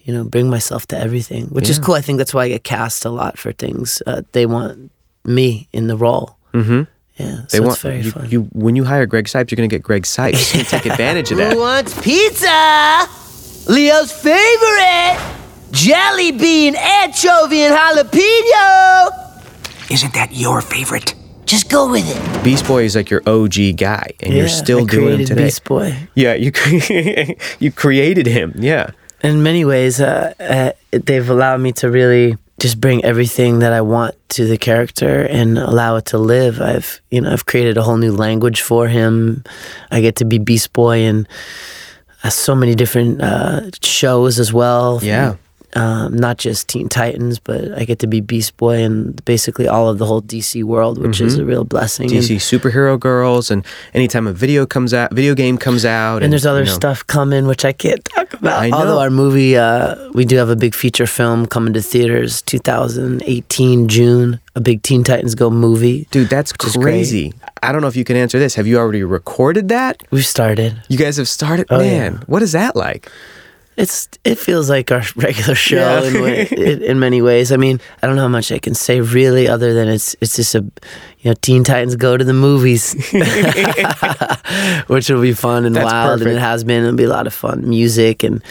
you 0.00 0.12
know 0.14 0.24
bring 0.24 0.48
myself 0.50 0.86
to 0.88 0.98
everything, 0.98 1.46
which 1.46 1.68
is 1.70 1.78
cool. 1.78 1.94
I 1.94 2.00
think 2.00 2.18
that's 2.18 2.34
why 2.34 2.44
I 2.44 2.48
get 2.48 2.64
cast 2.64 3.04
a 3.04 3.10
lot 3.10 3.38
for 3.38 3.52
things. 3.52 4.02
Uh, 4.06 4.22
they 4.32 4.46
want 4.46 4.90
me 5.24 5.68
in 5.72 5.86
the 5.86 5.96
role. 5.96 6.36
Mm-hmm. 6.52 6.82
Yeah, 7.16 7.36
so 7.36 7.42
They 7.50 7.58
it's 7.58 7.60
want 7.60 7.78
very 7.78 8.00
you, 8.00 8.10
fun. 8.10 8.30
you 8.30 8.42
when 8.52 8.76
you 8.76 8.84
hire 8.84 9.06
Greg 9.06 9.26
Cipes, 9.26 9.50
you're 9.50 9.56
going 9.56 9.68
to 9.68 9.74
get 9.74 9.82
Greg 9.82 10.04
Cipes. 10.04 10.54
You 10.56 10.64
take 10.64 10.86
advantage 10.86 11.30
of 11.30 11.38
that. 11.38 11.52
Who 11.52 11.60
wants 11.60 12.00
pizza? 12.02 13.06
Leo's 13.72 14.12
favorite. 14.12 15.18
Jelly 15.70 16.32
bean, 16.32 16.74
anchovy, 16.76 17.62
and 17.62 17.74
jalapeno. 17.74 19.90
Isn't 19.90 20.14
that 20.14 20.30
your 20.32 20.60
favorite? 20.60 21.14
Just 21.46 21.68
go 21.68 21.90
with 21.90 22.04
it. 22.08 22.44
Beast 22.44 22.66
Boy 22.66 22.84
is 22.84 22.96
like 22.96 23.10
your 23.10 23.22
OG 23.26 23.76
guy, 23.76 24.10
and 24.20 24.32
you're 24.32 24.48
still 24.48 24.82
I 24.82 24.86
doing 24.86 25.02
him 25.02 25.08
created 25.16 25.26
today. 25.28 25.44
Beast 25.44 25.64
Boy. 25.64 26.08
Yeah, 26.14 26.34
you 26.34 26.50
cre- 26.52 27.32
you 27.58 27.70
created 27.70 28.26
him. 28.26 28.54
Yeah. 28.56 28.90
in 29.22 29.42
many 29.42 29.64
ways, 29.64 30.00
uh, 30.00 30.32
uh, 30.40 30.72
they've 30.90 31.28
allowed 31.28 31.60
me 31.60 31.72
to 31.72 31.90
really 31.90 32.36
just 32.60 32.80
bring 32.80 33.04
everything 33.04 33.58
that 33.60 33.72
I 33.72 33.80
want 33.80 34.14
to 34.30 34.46
the 34.46 34.58
character 34.58 35.22
and 35.22 35.58
allow 35.58 35.96
it 35.96 36.06
to 36.06 36.18
live. 36.18 36.60
I've, 36.60 37.00
you 37.10 37.20
know, 37.20 37.32
I've 37.32 37.46
created 37.46 37.76
a 37.76 37.82
whole 37.82 37.96
new 37.96 38.12
language 38.12 38.62
for 38.62 38.88
him. 38.88 39.44
I 39.90 40.00
get 40.00 40.16
to 40.16 40.24
be 40.24 40.38
Beast 40.38 40.72
Boy 40.72 41.00
in 41.00 41.26
uh, 42.22 42.30
so 42.30 42.54
many 42.54 42.74
different 42.74 43.20
uh, 43.20 43.70
shows 43.82 44.38
as 44.38 44.52
well. 44.52 45.00
Yeah. 45.02 45.36
Um, 45.76 46.16
not 46.16 46.38
just 46.38 46.68
Teen 46.68 46.88
Titans, 46.88 47.40
but 47.40 47.72
I 47.76 47.84
get 47.84 47.98
to 47.98 48.06
be 48.06 48.20
Beast 48.20 48.56
Boy 48.56 48.82
and 48.84 49.22
basically 49.24 49.66
all 49.66 49.88
of 49.88 49.98
the 49.98 50.06
whole 50.06 50.22
DC 50.22 50.62
world, 50.62 50.98
which 50.98 51.20
is 51.20 51.36
a 51.36 51.44
real 51.44 51.64
blessing. 51.64 52.10
And- 52.12 52.20
DC 52.20 52.36
superhero 52.36 52.98
girls, 52.98 53.50
and 53.50 53.64
anytime 53.92 54.26
a 54.28 54.32
video 54.32 54.66
comes 54.66 54.94
out, 54.94 55.12
video 55.12 55.34
game 55.34 55.58
comes 55.58 55.84
out, 55.84 56.22
And 56.22 56.32
there's 56.32 56.46
other 56.46 56.60
you 56.60 56.66
know, 56.66 56.72
stuff 56.72 57.04
coming, 57.06 57.46
which 57.46 57.64
I 57.64 57.72
can't 57.72 58.04
talk 58.04 58.32
about. 58.34 58.62
I 58.62 58.70
know. 58.70 58.76
Although 58.76 59.00
our 59.00 59.10
movie, 59.10 59.56
uh, 59.56 60.10
we 60.12 60.24
do 60.24 60.36
have 60.36 60.48
a 60.48 60.56
big 60.56 60.74
feature 60.74 61.06
film 61.06 61.46
coming 61.46 61.72
to 61.74 61.82
theaters 61.82 62.40
2018 62.42 63.88
June, 63.88 64.40
a 64.54 64.60
big 64.60 64.82
Teen 64.82 65.04
Titans 65.04 65.34
Go 65.34 65.50
movie. 65.50 66.06
Dude, 66.10 66.28
that's 66.28 66.52
crazy. 66.52 67.32
I 67.62 67.72
don't 67.72 67.80
know 67.80 67.88
if 67.88 67.96
you 67.96 68.04
can 68.04 68.16
answer 68.16 68.38
this. 68.38 68.54
Have 68.54 68.66
you 68.66 68.78
already 68.78 69.02
recorded 69.02 69.68
that? 69.68 70.02
We've 70.10 70.24
started. 70.26 70.80
You 70.88 70.98
guys 70.98 71.16
have 71.16 71.28
started. 71.28 71.66
Oh, 71.70 71.78
Man, 71.78 72.12
yeah. 72.14 72.18
what 72.26 72.42
is 72.42 72.52
that 72.52 72.76
like? 72.76 73.10
It's 73.76 74.08
it 74.24 74.38
feels 74.38 74.70
like 74.70 74.92
our 74.92 75.02
regular 75.16 75.54
show 75.56 75.76
Yeah. 75.76 76.02
in, 76.08 76.22
way, 76.22 76.46
in 76.56 76.82
in 76.82 76.98
many 77.00 77.20
ways. 77.22 77.50
I 77.52 77.56
mean, 77.56 77.80
I 78.02 78.06
don't 78.06 78.16
know 78.16 78.22
how 78.22 78.28
much 78.28 78.52
I 78.52 78.58
can 78.58 78.74
say 78.74 79.00
really, 79.00 79.48
other 79.48 79.74
than 79.74 79.88
it's 79.88 80.14
it's 80.20 80.36
just 80.36 80.54
a 80.54 80.60
you 81.20 81.30
know 81.30 81.34
Teen 81.42 81.64
Titans 81.64 81.96
go 81.96 82.16
to 82.16 82.24
the 82.24 82.34
movies, 82.34 82.94
which 84.86 85.08
will 85.10 85.20
be 85.22 85.32
fun 85.32 85.64
and 85.64 85.74
That's 85.74 85.84
wild, 85.92 86.20
and 86.22 86.30
it 86.30 86.38
has 86.38 86.64
been. 86.64 86.84
It'll 86.84 86.96
be 86.96 87.04
a 87.04 87.08
lot 87.08 87.26
of 87.26 87.34
fun, 87.34 87.68
music 87.68 88.22
and 88.22 88.42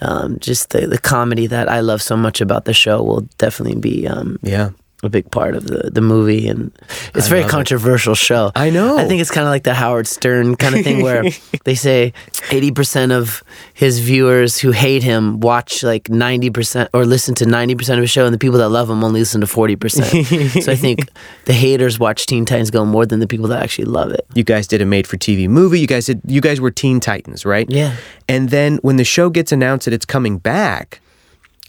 um, 0.00 0.38
just 0.40 0.70
the 0.70 0.86
the 0.86 0.98
comedy 0.98 1.46
that 1.48 1.68
I 1.68 1.80
love 1.80 2.00
so 2.02 2.16
much 2.16 2.40
about 2.40 2.64
the 2.64 2.74
show 2.74 3.02
will 3.02 3.22
definitely 3.38 3.78
be 3.80 4.06
um, 4.08 4.38
Yeah. 4.42 4.70
A 5.04 5.08
big 5.08 5.28
part 5.32 5.56
of 5.56 5.66
the, 5.66 5.90
the 5.90 6.00
movie, 6.00 6.46
and 6.46 6.70
it's 7.14 7.26
a 7.26 7.30
very 7.30 7.44
controversial 7.44 8.14
show. 8.14 8.52
I 8.54 8.70
know. 8.70 8.96
I 8.98 9.04
think 9.06 9.20
it's 9.20 9.32
kind 9.32 9.46
of 9.46 9.50
like 9.50 9.64
the 9.64 9.74
Howard 9.74 10.06
Stern 10.06 10.54
kind 10.54 10.76
of 10.76 10.84
thing, 10.84 11.02
where 11.02 11.24
they 11.64 11.74
say 11.74 12.12
eighty 12.52 12.70
percent 12.70 13.10
of 13.10 13.42
his 13.74 13.98
viewers 13.98 14.58
who 14.58 14.70
hate 14.70 15.02
him 15.02 15.40
watch 15.40 15.82
like 15.82 16.08
ninety 16.08 16.50
percent 16.50 16.88
or 16.94 17.04
listen 17.04 17.34
to 17.36 17.46
ninety 17.46 17.74
percent 17.74 17.98
of 17.98 18.02
his 18.02 18.10
show, 18.10 18.26
and 18.26 18.32
the 18.32 18.38
people 18.38 18.58
that 18.58 18.68
love 18.68 18.88
him 18.88 19.02
only 19.02 19.20
listen 19.20 19.40
to 19.40 19.46
forty 19.46 19.74
percent. 19.74 20.26
so 20.62 20.70
I 20.70 20.76
think 20.76 21.08
the 21.46 21.52
haters 21.52 21.98
watch 21.98 22.26
Teen 22.26 22.44
Titans 22.44 22.70
Go 22.70 22.84
more 22.84 23.04
than 23.04 23.18
the 23.18 23.26
people 23.26 23.48
that 23.48 23.60
actually 23.60 23.86
love 23.86 24.12
it. 24.12 24.24
You 24.34 24.44
guys 24.44 24.68
did 24.68 24.80
a 24.80 24.86
made 24.86 25.08
for 25.08 25.16
TV 25.16 25.48
movie. 25.48 25.80
You 25.80 25.88
guys 25.88 26.06
did 26.06 26.20
you 26.26 26.40
guys 26.40 26.60
were 26.60 26.70
Teen 26.70 27.00
Titans, 27.00 27.44
right? 27.44 27.68
Yeah. 27.68 27.96
And 28.28 28.50
then 28.50 28.76
when 28.82 28.96
the 28.96 29.04
show 29.04 29.30
gets 29.30 29.50
announced 29.50 29.86
that 29.86 29.94
it's 29.94 30.06
coming 30.06 30.38
back, 30.38 31.00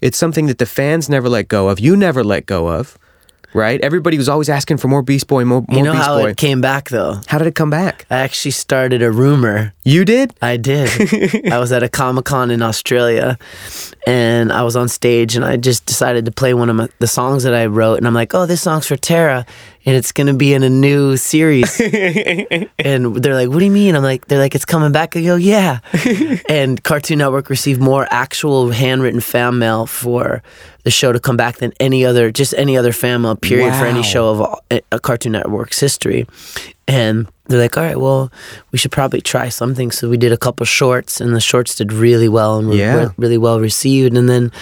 it's 0.00 0.16
something 0.16 0.46
that 0.46 0.58
the 0.58 0.66
fans 0.66 1.08
never 1.08 1.28
let 1.28 1.48
go 1.48 1.68
of. 1.68 1.80
You 1.80 1.96
never 1.96 2.22
let 2.22 2.46
go 2.46 2.68
of. 2.68 2.96
Right? 3.54 3.80
Everybody 3.80 4.18
was 4.18 4.28
always 4.28 4.48
asking 4.48 4.78
for 4.78 4.88
more 4.88 5.02
Beast 5.02 5.28
Boy, 5.28 5.44
more, 5.44 5.64
more 5.68 5.78
You 5.78 5.84
know 5.84 5.92
Beast 5.92 6.04
how 6.04 6.18
Boy. 6.18 6.30
it 6.30 6.36
came 6.36 6.60
back 6.60 6.88
though. 6.90 7.20
how 7.28 7.38
did 7.38 7.46
it 7.46 7.54
come 7.54 7.70
back? 7.70 8.04
I 8.10 8.16
actually 8.18 8.50
started 8.50 9.00
a 9.00 9.12
rumor 9.12 9.72
You 9.84 10.04
did? 10.04 10.34
I 10.42 10.56
did. 10.56 10.90
I 11.52 11.58
was 11.58 11.70
at 11.70 11.82
a 11.84 11.88
Comic 11.88 12.24
Con 12.24 12.50
in 12.50 12.62
Australia 12.62 13.38
and 14.06 14.52
I 14.52 14.62
was 14.64 14.74
on 14.76 14.88
stage 14.88 15.36
and 15.36 15.44
I 15.44 15.56
just 15.56 15.86
decided 15.86 16.24
to 16.24 16.32
play 16.32 16.52
one 16.52 16.68
of 16.68 16.76
my, 16.76 16.88
the 16.98 17.06
songs 17.06 17.44
that 17.44 17.54
I 17.54 17.66
wrote. 17.66 17.96
And 17.98 18.06
I'm 18.06 18.14
like, 18.14 18.34
oh, 18.34 18.44
this 18.46 18.62
song's 18.62 18.86
for 18.86 18.96
Tara 18.96 19.46
and 19.86 19.94
it's 19.96 20.12
going 20.12 20.26
to 20.28 20.34
be 20.34 20.54
in 20.54 20.62
a 20.62 20.70
new 20.70 21.16
series. 21.16 21.78
and 22.78 23.16
they're 23.16 23.34
like, 23.34 23.48
what 23.48 23.58
do 23.58 23.64
you 23.64 23.70
mean? 23.70 23.94
I'm 23.94 24.02
like, 24.02 24.26
they're 24.28 24.38
like, 24.38 24.54
it's 24.54 24.64
coming 24.64 24.92
back. 24.92 25.16
I 25.16 25.22
go, 25.22 25.36
yeah. 25.36 25.80
and 26.48 26.82
Cartoon 26.82 27.18
Network 27.18 27.50
received 27.50 27.80
more 27.80 28.06
actual 28.10 28.70
handwritten 28.70 29.20
fan 29.20 29.58
mail 29.58 29.86
for 29.86 30.42
the 30.84 30.90
show 30.90 31.12
to 31.12 31.20
come 31.20 31.36
back 31.36 31.56
than 31.58 31.72
any 31.80 32.04
other, 32.04 32.30
just 32.30 32.54
any 32.54 32.76
other 32.76 32.92
fan 32.92 33.22
mail 33.22 33.36
period 33.36 33.74
for 33.74 33.86
any 33.86 34.02
show 34.02 34.28
of 34.30 34.40
all, 34.40 34.60
a 34.92 34.98
Cartoon 35.00 35.32
Network's 35.32 35.80
history. 35.80 36.26
And 36.86 37.26
they're 37.46 37.60
like, 37.60 37.76
all 37.78 37.84
right, 37.84 37.98
well, 37.98 38.30
we 38.72 38.78
should 38.78 38.92
probably 38.92 39.20
try 39.22 39.48
something. 39.48 39.90
So 39.90 40.08
we 40.10 40.16
did 40.18 40.32
a 40.32 40.36
couple 40.36 40.66
shorts, 40.66 41.20
and 41.20 41.34
the 41.34 41.40
shorts 41.40 41.74
did 41.76 41.92
really 41.92 42.28
well 42.28 42.58
and 42.58 42.68
were 42.68 42.74
Yeah. 42.74 42.94
re- 43.04 43.10
really 43.16 43.38
well 43.38 43.58
received. 43.60 44.16
And 44.16 44.28
then 44.28 44.52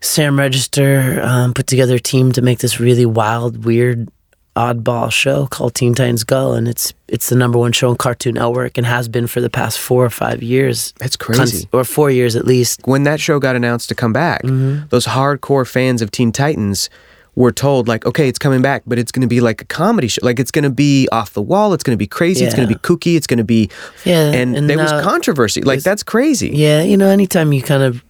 Sam 0.00 0.38
Register 0.38 1.20
um, 1.22 1.52
put 1.54 1.66
together 1.66 1.94
a 1.96 2.00
team 2.00 2.32
to 2.32 2.42
make 2.42 2.58
this 2.60 2.80
really 2.80 3.04
wild, 3.06 3.64
weird, 3.64 4.08
oddball 4.56 5.10
show 5.12 5.46
called 5.46 5.74
Teen 5.74 5.94
Titans 5.94 6.24
Go, 6.24 6.52
and 6.52 6.68
it's 6.68 6.92
it's 7.08 7.28
the 7.28 7.36
number 7.36 7.58
one 7.58 7.72
show 7.72 7.90
on 7.90 7.96
Cartoon 7.96 8.34
Network 8.34 8.78
and 8.78 8.86
has 8.86 9.08
been 9.08 9.26
for 9.26 9.40
the 9.40 9.50
past 9.50 9.78
four 9.78 10.04
or 10.04 10.10
five 10.10 10.42
years. 10.42 10.92
That's 10.98 11.16
crazy. 11.16 11.68
or 11.72 11.84
four 11.84 12.10
years 12.10 12.36
at 12.36 12.46
least. 12.46 12.82
when 12.84 13.02
that 13.04 13.20
show 13.20 13.38
got 13.38 13.56
announced 13.56 13.88
to 13.90 13.94
come 13.94 14.12
back, 14.12 14.42
Mm-hmm. 14.44 14.86
those 14.90 15.06
hardcore 15.06 15.66
fans 15.68 16.02
of 16.02 16.10
Teen 16.10 16.32
Titans 16.32 16.88
were 17.36 17.50
told 17.50 17.88
like, 17.88 18.06
okay, 18.06 18.28
it's 18.28 18.38
coming 18.38 18.62
back, 18.62 18.82
but 18.86 18.96
it's 18.96 19.10
going 19.10 19.22
to 19.22 19.26
be 19.26 19.40
like 19.40 19.60
a 19.60 19.64
comedy 19.64 20.06
show. 20.06 20.20
Like 20.22 20.38
it's 20.38 20.52
going 20.52 20.62
to 20.62 20.70
be 20.70 21.08
off 21.10 21.32
the 21.32 21.42
wall. 21.42 21.72
It's 21.74 21.82
going 21.82 21.96
to 21.96 21.98
be 21.98 22.06
crazy. 22.06 22.44
It's 22.44 22.54
going 22.54 22.68
to 22.68 22.72
be 22.72 22.78
kooky. 22.80 23.16
It's 23.16 23.26
going 23.26 23.38
to 23.38 23.44
be 23.44 23.70
Yeah, 24.04 24.30
And, 24.30 24.56
and, 24.56 24.70
there 24.70 24.78
was 24.78 24.92
controversy. 25.02 25.60
Like 25.62 25.82
that's 25.82 26.04
crazy. 26.04 26.50
Yeah, 26.50 26.82
you 26.82 26.96
know, 26.96 27.08
anytime 27.08 27.52
you 27.52 27.60
kind 27.60 27.82
of 27.82 28.04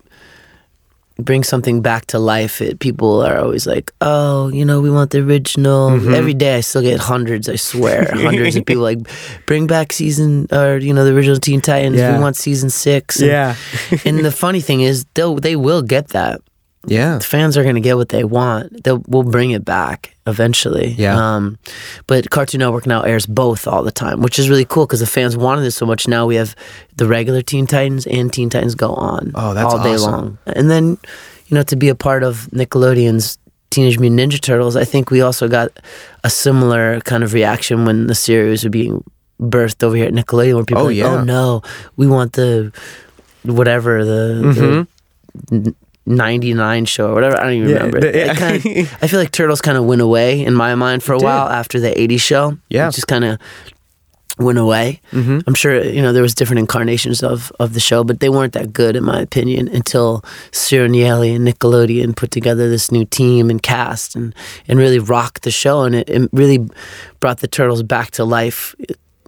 bring 1.19 1.45
something 1.45 1.81
back 1.81 2.07
to 2.07 2.19
life, 2.19 2.61
it, 2.61 2.81
people 2.81 3.23
are 3.23 3.39
always 3.39 3.67
like, 3.67 3.93
"Oh, 4.01 4.49
you 4.49 4.65
know, 4.65 4.81
we 4.81 4.91
want 4.91 5.11
the 5.11 5.21
original." 5.21 5.91
Mm-hmm. 5.91 6.15
Every 6.15 6.35
day, 6.35 6.57
I 6.57 6.61
still 6.61 6.83
get 6.83 7.01
hundreds. 7.01 7.49
I 7.49 7.57
swear, 7.57 8.11
hundreds 8.13 8.57
of 8.57 8.67
people 8.67 8.83
like, 8.83 8.99
"Bring 9.47 9.67
back 9.67 9.93
season 9.93 10.47
or 10.53 10.79
you 10.79 10.93
know 10.93 11.05
the 11.05 11.15
original 11.15 11.39
Teen 11.39 11.61
Titans. 11.61 11.99
Yeah. 11.99 12.17
We 12.17 12.23
want 12.23 12.37
season 12.37 12.71
six. 12.71 13.21
And, 13.21 13.29
Yeah. 13.29 13.57
and 14.05 14.19
the 14.25 14.33
funny 14.33 14.61
thing 14.61 14.81
is, 14.81 15.07
they'll 15.15 15.37
they 15.37 15.57
will 15.57 15.83
get 15.83 16.09
that. 16.09 16.41
Yeah. 16.87 17.19
The 17.19 17.25
fans 17.25 17.57
are 17.57 17.63
going 17.63 17.75
to 17.77 17.81
get 17.81 17.97
what 17.97 18.09
they 18.11 18.25
want. 18.25 18.85
They'll 18.85 19.03
we'll 19.07 19.23
bring 19.23 19.51
it 19.53 19.65
back 19.65 20.15
eventually. 20.27 20.91
Yeah. 20.99 21.17
Um, 21.37 21.59
but 22.07 22.31
Cartoon 22.31 22.61
Network 22.61 22.87
now 22.87 23.03
airs 23.03 23.27
both 23.27 23.67
all 23.67 23.83
the 23.83 23.91
time, 23.93 24.21
which 24.23 24.39
is 24.39 24.49
really 24.49 24.65
cool 24.65 24.87
because 24.87 25.01
the 25.01 25.07
fans 25.07 25.37
wanted 25.37 25.65
it 25.65 25.73
so 25.73 25.87
much. 25.87 26.09
Now 26.09 26.27
we 26.27 26.37
have 26.37 26.55
the 26.97 27.07
regular 27.07 27.43
Teen 27.43 27.67
Titans 27.67 28.07
and 28.07 28.33
Teen 28.33 28.49
Titans 28.51 28.75
go 28.75 28.93
on. 28.95 29.33
Oh, 29.35 29.55
that's 29.55 29.73
all 29.75 29.83
day 29.83 29.95
awesome. 29.95 30.11
long. 30.13 30.39
And 30.47 30.71
then, 30.71 30.99
you 31.47 31.55
know, 31.57 31.63
to 31.65 31.77
be 31.77 31.89
a 31.89 31.95
part 31.95 32.23
of 32.23 32.49
Nickelodeon's 32.53 33.39
Teenage 33.71 33.99
Mutant 33.99 34.33
Ninja 34.33 34.41
Turtles, 34.41 34.77
I 34.77 34.85
think 34.85 35.11
we 35.11 35.21
also 35.21 35.49
got 35.49 35.69
a 36.23 36.31
similar 36.31 37.01
kind 37.01 37.25
of 37.25 37.33
reaction 37.33 37.85
when 37.85 38.07
the 38.07 38.15
series 38.15 38.63
was 38.65 38.71
being 38.71 39.03
birthed 39.41 39.83
over 39.83 39.97
here 39.97 40.07
at 40.07 40.13
Nickelodeon, 40.15 40.55
where 40.55 40.65
people 40.65 40.83
Oh, 40.83 40.85
were 40.87 40.91
like, 40.91 40.97
yeah. 40.99 41.07
"Oh 41.21 41.25
no, 41.25 41.63
we 41.97 42.07
want 42.07 42.35
the 42.35 42.73
whatever 43.43 44.05
the." 44.05 44.53
the 44.55 44.87
Mm-hmm. 45.51 45.69
99 46.07 46.85
show 46.85 47.11
or 47.11 47.15
whatever. 47.15 47.39
I 47.39 47.45
don't 47.45 47.53
even 47.55 47.69
Yeah, 47.69 47.75
remember. 47.77 48.01
the- 48.01 48.19
yeah. 48.19 48.35
kinda, 48.35 48.81
I 49.03 49.07
feel 49.07 49.19
like 49.21 49.31
Turtles 49.33 49.61
kind 49.61 49.79
of 49.79 49.85
went 49.85 50.03
away 50.03 50.45
in 50.45 50.55
my 50.55 50.75
mind 50.75 51.03
for 51.03 51.15
a 51.15 51.19
did. 51.19 51.25
while 51.25 51.49
after 51.49 51.81
the 51.81 51.91
80s 51.91 52.21
show. 52.21 52.59
Yeah. 52.69 52.89
It 52.89 52.95
just 52.95 53.07
kind 53.07 53.25
of 53.25 53.39
went 54.39 54.59
away. 54.59 55.01
Mm-hmm. 55.13 55.39
I'm 55.47 55.55
sure, 55.55 55.81
you 55.85 56.03
know, 56.03 56.13
there 56.13 56.21
was 56.23 56.35
different 56.35 56.59
incarnations 56.59 57.23
of, 57.23 57.53
of 57.61 57.73
the 57.73 57.79
show, 57.81 58.03
but 58.03 58.19
they 58.19 58.29
weren't 58.29 58.53
that 58.55 58.73
good, 58.73 58.97
in 58.97 59.05
my 59.05 59.21
opinion, 59.21 59.69
until 59.69 60.25
Ciro 60.51 60.87
and 60.87 60.95
Nickelodeon 61.47 62.17
put 62.17 62.33
together 62.33 62.69
this 62.69 62.91
new 62.91 63.05
team 63.05 63.49
and 63.49 63.63
cast 63.63 64.17
and, 64.17 64.35
and 64.67 64.79
really 64.79 64.99
rocked 64.99 65.43
the 65.45 65.53
show. 65.53 65.83
And 65.85 65.95
it, 65.95 66.11
it 66.11 66.29
really 66.33 66.69
brought 67.21 67.39
the 67.41 67.47
Turtles 67.49 67.83
back 67.85 68.11
to 68.13 68.25
life, 68.25 68.75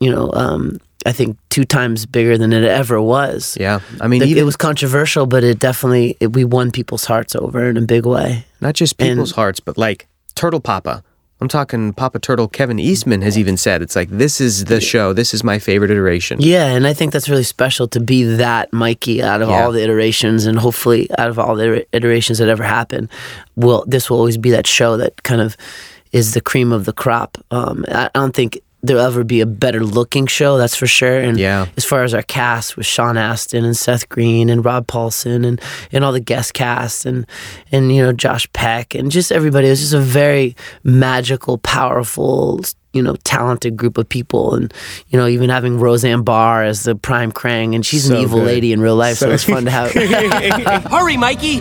you 0.01 0.11
know, 0.11 0.31
um, 0.35 0.79
I 1.07 1.13
think 1.13 1.39
two 1.49 1.65
times 1.65 2.05
bigger 2.07 2.37
than 2.37 2.53
it 2.53 2.65
ever 2.65 3.01
was. 3.01 3.57
Yeah. 3.61 3.81
I 4.01 4.09
mean, 4.09 4.21
Like, 4.21 4.31
even 4.31 4.43
it 4.43 4.47
was 4.47 4.57
controversial, 4.57 5.25
but 5.27 5.45
it 5.45 5.59
definitely 5.59 6.17
it, 6.21 6.33
we 6.33 6.45
won 6.45 6.71
people's 6.71 7.05
hearts 7.05 7.35
over 7.37 7.65
in 7.71 7.77
a 7.77 7.83
big 7.83 8.05
way. 8.07 8.45
not 8.61 8.75
just 8.75 8.99
people's 8.99 9.33
hearts, 9.33 9.61
but 9.61 9.79
like 9.79 10.07
Turtle 10.35 10.61
Papa. 10.61 11.03
I'm 11.39 11.49
talking 11.49 11.93
Papa 11.93 12.19
Turtle. 12.19 12.49
Kevin 12.49 12.79
Eastman 12.79 13.21
has 13.23 13.37
even 13.37 13.59
said 13.59 13.83
it's 13.83 13.95
like 13.95 14.09
this 14.09 14.41
is 14.41 14.65
the 14.65 14.81
show. 14.81 15.13
This 15.13 15.35
is 15.35 15.45
my 15.45 15.59
favorite 15.59 15.91
iteration. 15.91 16.41
Yeah, 16.41 16.67
and 16.75 16.87
I 16.87 16.95
think 16.95 17.13
that's 17.13 17.29
really 17.29 17.43
special 17.45 17.87
to 17.89 18.01
be 18.01 18.25
that 18.37 18.73
Mikey 18.73 19.23
out 19.23 19.43
of 19.43 19.49
Yeah. 19.51 19.65
all 19.65 19.71
the 19.73 19.83
iterations, 19.85 20.47
and 20.47 20.59
hopefully 20.59 21.09
out 21.19 21.29
of 21.29 21.39
all 21.39 21.55
the 21.55 21.87
iterations 21.95 22.39
that 22.39 22.49
ever 22.49 22.65
happen, 22.65 23.11
will 23.55 23.85
this 23.87 24.09
will 24.09 24.17
always 24.19 24.39
be 24.39 24.51
that 24.53 24.67
show 24.67 24.97
that 24.97 25.23
kind 25.25 25.43
of 25.43 25.57
is 26.11 26.33
the 26.33 26.41
cream 26.41 26.73
of 26.73 26.87
the 26.87 26.93
crop. 26.95 27.37
Um, 27.51 27.85
I 27.89 28.09
don't 28.15 28.35
think 28.35 28.59
there'll 28.87 29.03
ever 29.05 29.25
be 29.25 29.41
a 29.41 29.47
better 29.47 29.81
looking 29.85 30.27
show, 30.27 30.57
that's 30.59 30.77
for 30.77 30.87
sure. 30.87 31.19
And 31.21 31.39
Yeah. 31.39 31.67
as 31.77 31.85
far 31.85 32.05
as 32.05 32.15
our 32.15 32.23
cast 32.23 32.77
with 32.77 32.87
Sean 32.87 33.17
Astin 33.17 33.65
and 33.65 33.77
Seth 33.77 34.09
Green 34.09 34.49
and 34.49 34.65
Rob 34.65 34.87
Paulsen 34.87 35.45
and, 35.47 35.61
and 35.93 36.05
all 36.05 36.13
the 36.13 36.21
guest 36.21 36.55
cast 36.55 37.05
and 37.07 37.27
and 37.73 37.95
you 37.95 38.03
know 38.03 38.13
Josh 38.13 38.47
Peck 38.53 38.95
and 38.95 39.11
just 39.11 39.31
everybody, 39.33 39.67
it 39.67 39.71
was 39.71 39.81
just 39.81 39.93
a 39.95 40.01
very 40.01 40.57
magical, 40.85 41.59
powerful, 41.59 42.61
you 42.93 43.03
know, 43.03 43.17
talented 43.25 43.77
group 43.77 43.99
of 43.99 44.09
people. 44.09 44.55
And 44.55 44.73
you 45.09 45.19
know, 45.19 45.27
even 45.27 45.51
having 45.51 45.79
Roseanne 45.79 46.23
Barr 46.23 46.63
as 46.65 46.85
the 46.85 46.95
prime 46.95 47.33
Krang, 47.33 47.75
and 47.75 47.85
she's 47.85 48.07
So 48.09 48.15
an 48.17 48.23
evil 48.23 48.39
good. 48.41 48.47
lady 48.47 48.73
in 48.73 48.81
real 48.81 48.97
life, 48.97 49.19
so, 49.19 49.31
it's 49.31 49.45
fun 49.45 49.65
to 49.67 49.71
have. 49.71 49.91
Hurry, 50.91 51.17
Mikey! 51.17 51.61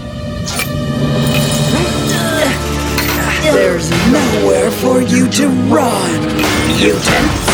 There's 3.51 3.89
nowhere 4.11 4.71
for 4.71 5.01
you 5.01 5.29
to 5.29 5.47
run, 5.71 6.19
mutants. 6.67 7.45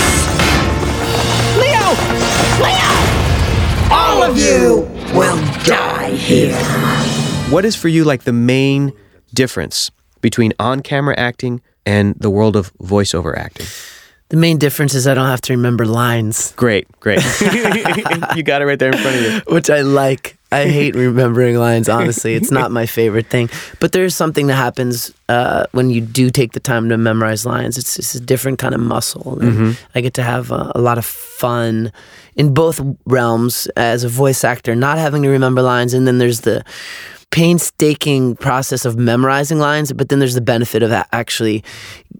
Leo! 1.57 1.85
Leo! 2.63 2.91
All 3.91 4.23
of 4.23 4.37
you 4.37 4.87
will 5.13 5.37
die 5.65 6.11
here. 6.15 6.55
What 7.49 7.65
is 7.65 7.75
for 7.75 7.87
you 7.89 8.03
like 8.03 8.23
the 8.23 8.33
main 8.33 8.93
difference 9.33 9.91
between 10.21 10.53
on-camera 10.59 11.15
acting 11.17 11.61
and 11.85 12.15
the 12.19 12.29
world 12.29 12.55
of 12.55 12.73
voiceover 12.77 13.37
acting? 13.37 13.67
the 14.29 14.37
main 14.37 14.57
difference 14.57 14.93
is 14.95 15.07
I 15.07 15.13
don't 15.13 15.27
have 15.27 15.41
to 15.41 15.53
remember 15.53 15.85
lines. 15.85 16.53
Great, 16.55 16.87
great. 17.01 17.19
you 18.33 18.43
got 18.43 18.61
it 18.61 18.65
right 18.65 18.79
there 18.79 18.91
in 18.93 18.97
front 18.97 19.17
of 19.17 19.23
you. 19.23 19.41
which 19.53 19.69
I 19.69 19.81
like. 19.81 20.37
I 20.51 20.65
hate 20.67 20.95
remembering 20.95 21.55
lines. 21.55 21.87
Honestly, 21.87 22.35
it's 22.35 22.51
not 22.51 22.71
my 22.71 22.85
favorite 22.85 23.27
thing. 23.27 23.49
But 23.79 23.93
there's 23.93 24.15
something 24.15 24.47
that 24.47 24.55
happens 24.55 25.13
uh, 25.29 25.65
when 25.71 25.89
you 25.89 26.01
do 26.01 26.29
take 26.29 26.51
the 26.51 26.59
time 26.59 26.89
to 26.89 26.97
memorize 26.97 27.45
lines. 27.45 27.77
It's 27.77 27.95
just 27.95 28.15
a 28.15 28.19
different 28.19 28.59
kind 28.59 28.75
of 28.75 28.81
muscle. 28.81 29.39
And 29.39 29.77
I 29.95 30.01
get 30.01 30.13
to 30.15 30.23
have 30.23 30.51
a, 30.51 30.71
a 30.75 30.81
lot 30.81 30.97
of 30.97 31.05
fun 31.05 31.91
in 32.35 32.53
both 32.53 32.81
realms 33.05 33.67
as 33.77 34.03
a 34.03 34.09
voice 34.09 34.43
actor, 34.43 34.75
not 34.75 34.97
having 34.97 35.23
to 35.23 35.29
remember 35.29 35.61
lines, 35.61 35.93
and 35.93 36.05
then 36.05 36.17
there's 36.17 36.41
the 36.41 36.63
painstaking 37.29 38.35
process 38.35 38.83
of 38.83 38.97
memorizing 38.97 39.57
lines. 39.57 39.93
But 39.93 40.09
then 40.09 40.19
there's 40.19 40.35
the 40.35 40.41
benefit 40.41 40.83
of 40.83 40.91
actually 41.13 41.63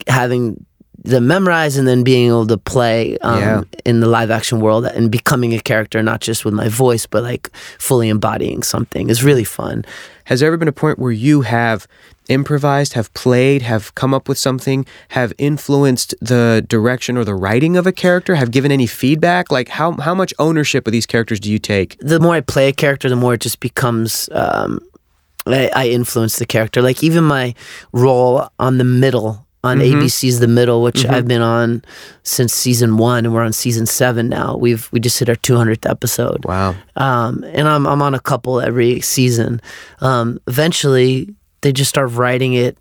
having 0.07 0.65
them 1.03 1.27
memorized 1.27 1.77
and 1.79 1.87
then 1.87 2.03
being 2.03 2.27
able 2.27 2.45
to 2.47 2.57
play 2.57 3.17
um, 3.19 3.39
Yeah. 3.39 3.61
in 3.85 3.99
the 4.01 4.07
live 4.07 4.29
action 4.31 4.59
world 4.59 4.85
and 4.85 5.09
becoming 5.11 5.53
a 5.53 5.59
character, 5.59 6.01
not 6.03 6.21
just 6.21 6.45
with 6.45 6.53
my 6.53 6.67
voice, 6.67 7.05
but 7.05 7.23
like 7.23 7.49
fully 7.79 8.09
embodying 8.09 8.63
something 8.63 9.09
is 9.09 9.23
really 9.23 9.43
fun. 9.43 9.83
Has 10.25 10.39
there 10.39 10.47
ever 10.47 10.57
been 10.57 10.67
a 10.67 10.71
point 10.73 10.99
where 10.99 11.11
you 11.11 11.41
have 11.41 11.87
improvised, 12.29 12.93
have 12.93 13.13
played, 13.13 13.61
have 13.63 13.93
come 13.95 14.13
up 14.13 14.29
with 14.29 14.37
something, 14.37 14.85
have 15.09 15.33
influenced 15.37 16.13
the 16.21 16.63
direction 16.69 17.17
or 17.17 17.25
the 17.25 17.35
writing 17.35 17.75
of 17.77 17.87
a 17.87 17.91
character, 17.91 18.35
have 18.35 18.51
given 18.51 18.71
any 18.71 18.85
feedback? 18.87 19.51
Like 19.51 19.69
how 19.69 19.93
how 19.93 20.13
much 20.15 20.33
ownership 20.39 20.87
of 20.87 20.93
these 20.93 21.05
characters 21.07 21.39
do 21.39 21.51
you 21.51 21.59
take? 21.59 21.97
The 21.99 22.19
more 22.19 22.35
I 22.35 22.41
play 22.41 22.69
a 22.69 22.73
character, 22.73 23.09
the 23.09 23.15
more 23.15 23.33
it 23.33 23.41
just 23.41 23.59
becomes 23.59 24.29
um, 24.33 24.79
I, 25.47 25.69
I 25.75 25.87
influenced 25.89 26.37
the 26.39 26.45
character. 26.45 26.81
Like 26.81 27.03
even 27.03 27.23
my 27.23 27.55
role 27.91 28.47
on 28.59 28.77
the 28.77 28.83
middle 28.85 29.45
on 29.63 29.77
ABC's 29.77 30.39
The 30.39 30.47
Middle, 30.47 30.81
which 30.81 31.05
I've 31.05 31.27
been 31.27 31.41
on 31.41 31.83
since 32.23 32.53
season 32.53 32.97
one, 32.97 33.25
and 33.25 33.33
we're 33.33 33.43
on 33.43 33.53
season 33.53 33.85
seven 33.85 34.27
now. 34.27 34.55
We've 34.57 34.89
we 34.91 34.99
just 34.99 35.19
hit 35.19 35.29
our 35.29 35.35
200th 35.35 35.89
episode. 35.89 36.43
Wow. 36.45 36.75
Um, 36.95 37.43
and 37.43 37.67
I'm 37.67 37.85
I'm 37.85 38.01
on 38.01 38.15
a 38.15 38.19
couple 38.19 38.59
every 38.59 39.01
season. 39.01 39.61
Um, 39.99 40.39
eventually, 40.47 41.33
they 41.61 41.71
just 41.71 41.89
start 41.89 42.11
writing 42.11 42.53
it 42.53 42.77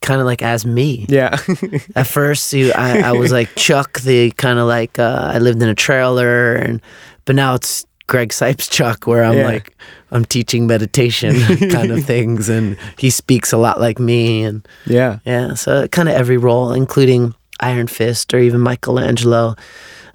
kind 0.00 0.20
of 0.20 0.26
like 0.26 0.42
as 0.42 0.66
me. 0.66 1.06
Yeah. 1.08 1.38
At 1.96 2.06
first, 2.06 2.52
you, 2.52 2.72
I, 2.72 3.00
I 3.00 3.12
was 3.12 3.32
like 3.32 3.54
Chuck, 3.54 4.00
the 4.00 4.30
kind 4.32 4.58
of 4.58 4.66
like 4.66 4.98
uh, 4.98 5.30
I 5.32 5.38
lived 5.38 5.62
in 5.62 5.68
a 5.68 5.74
trailer, 5.74 6.54
and 6.54 6.82
but 7.24 7.36
now 7.36 7.54
it's 7.54 7.86
Greg 8.08 8.30
Cipes 8.32 8.68
Chuck, 8.70 9.06
where 9.06 9.24
I'm 9.24 9.36
Yeah. 9.38 9.46
like 9.46 9.76
I'm 10.12 10.24
teaching 10.24 10.66
meditation 10.66 11.34
kind 11.70 11.90
of 11.90 12.04
things, 12.04 12.48
and 12.48 12.76
he 12.98 13.10
speaks 13.10 13.52
a 13.52 13.56
lot 13.58 13.80
like 13.80 13.98
me, 13.98 14.44
and 14.44 14.66
yeah. 14.86 15.18
yeah, 15.24 15.54
so 15.54 15.88
kind 15.88 16.08
of 16.08 16.14
every 16.14 16.36
role, 16.36 16.72
including 16.72 17.34
Iron 17.60 17.86
Fist 17.88 18.32
or 18.32 18.38
even 18.38 18.60
Michelangelo. 18.60 19.56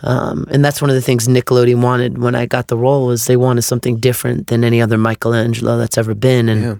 Um, 0.03 0.47
and 0.49 0.65
that's 0.65 0.81
one 0.81 0.89
of 0.89 0.95
the 0.95 1.01
things 1.01 1.27
Nickelodeon 1.27 1.81
wanted 1.83 2.17
when 2.17 2.33
I 2.33 2.47
got 2.47 2.69
the 2.69 2.77
role 2.77 3.05
was 3.05 3.25
they 3.25 3.37
wanted 3.37 3.61
something 3.61 3.97
different 3.97 4.47
than 4.47 4.63
any 4.63 4.81
other 4.81 4.97
Michelangelo 4.97 5.77
that's 5.77 5.97
ever 5.97 6.15
been, 6.15 6.49
and 6.49 6.61
Yeah. 6.63 6.75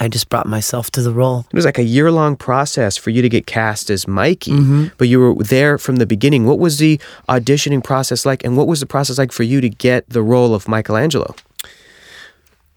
I 0.00 0.06
just 0.08 0.28
brought 0.28 0.46
myself 0.46 0.90
to 0.92 1.02
the 1.02 1.12
role. 1.12 1.44
It 1.50 1.56
was 1.56 1.64
like 1.64 1.76
a 1.78 1.82
year 1.82 2.12
long 2.12 2.36
process 2.36 2.96
for 2.96 3.10
you 3.10 3.20
to 3.20 3.28
get 3.28 3.46
cast 3.46 3.90
as 3.90 4.06
Mikey, 4.06 4.52
Mm-hmm. 4.52 4.86
but 4.96 5.08
you 5.08 5.18
were 5.20 5.34
there 5.42 5.76
from 5.76 5.96
the 5.96 6.06
beginning. 6.06 6.46
What 6.46 6.58
was 6.60 6.78
the 6.78 7.00
auditioning 7.28 7.82
process 7.82 8.24
like, 8.24 8.44
and 8.44 8.56
what 8.56 8.68
was 8.68 8.78
the 8.80 8.86
process 8.86 9.18
like 9.18 9.32
for 9.32 9.42
you 9.42 9.60
to 9.60 9.68
get 9.68 10.08
the 10.08 10.22
role 10.22 10.54
of 10.54 10.68
Michelangelo? 10.68 11.34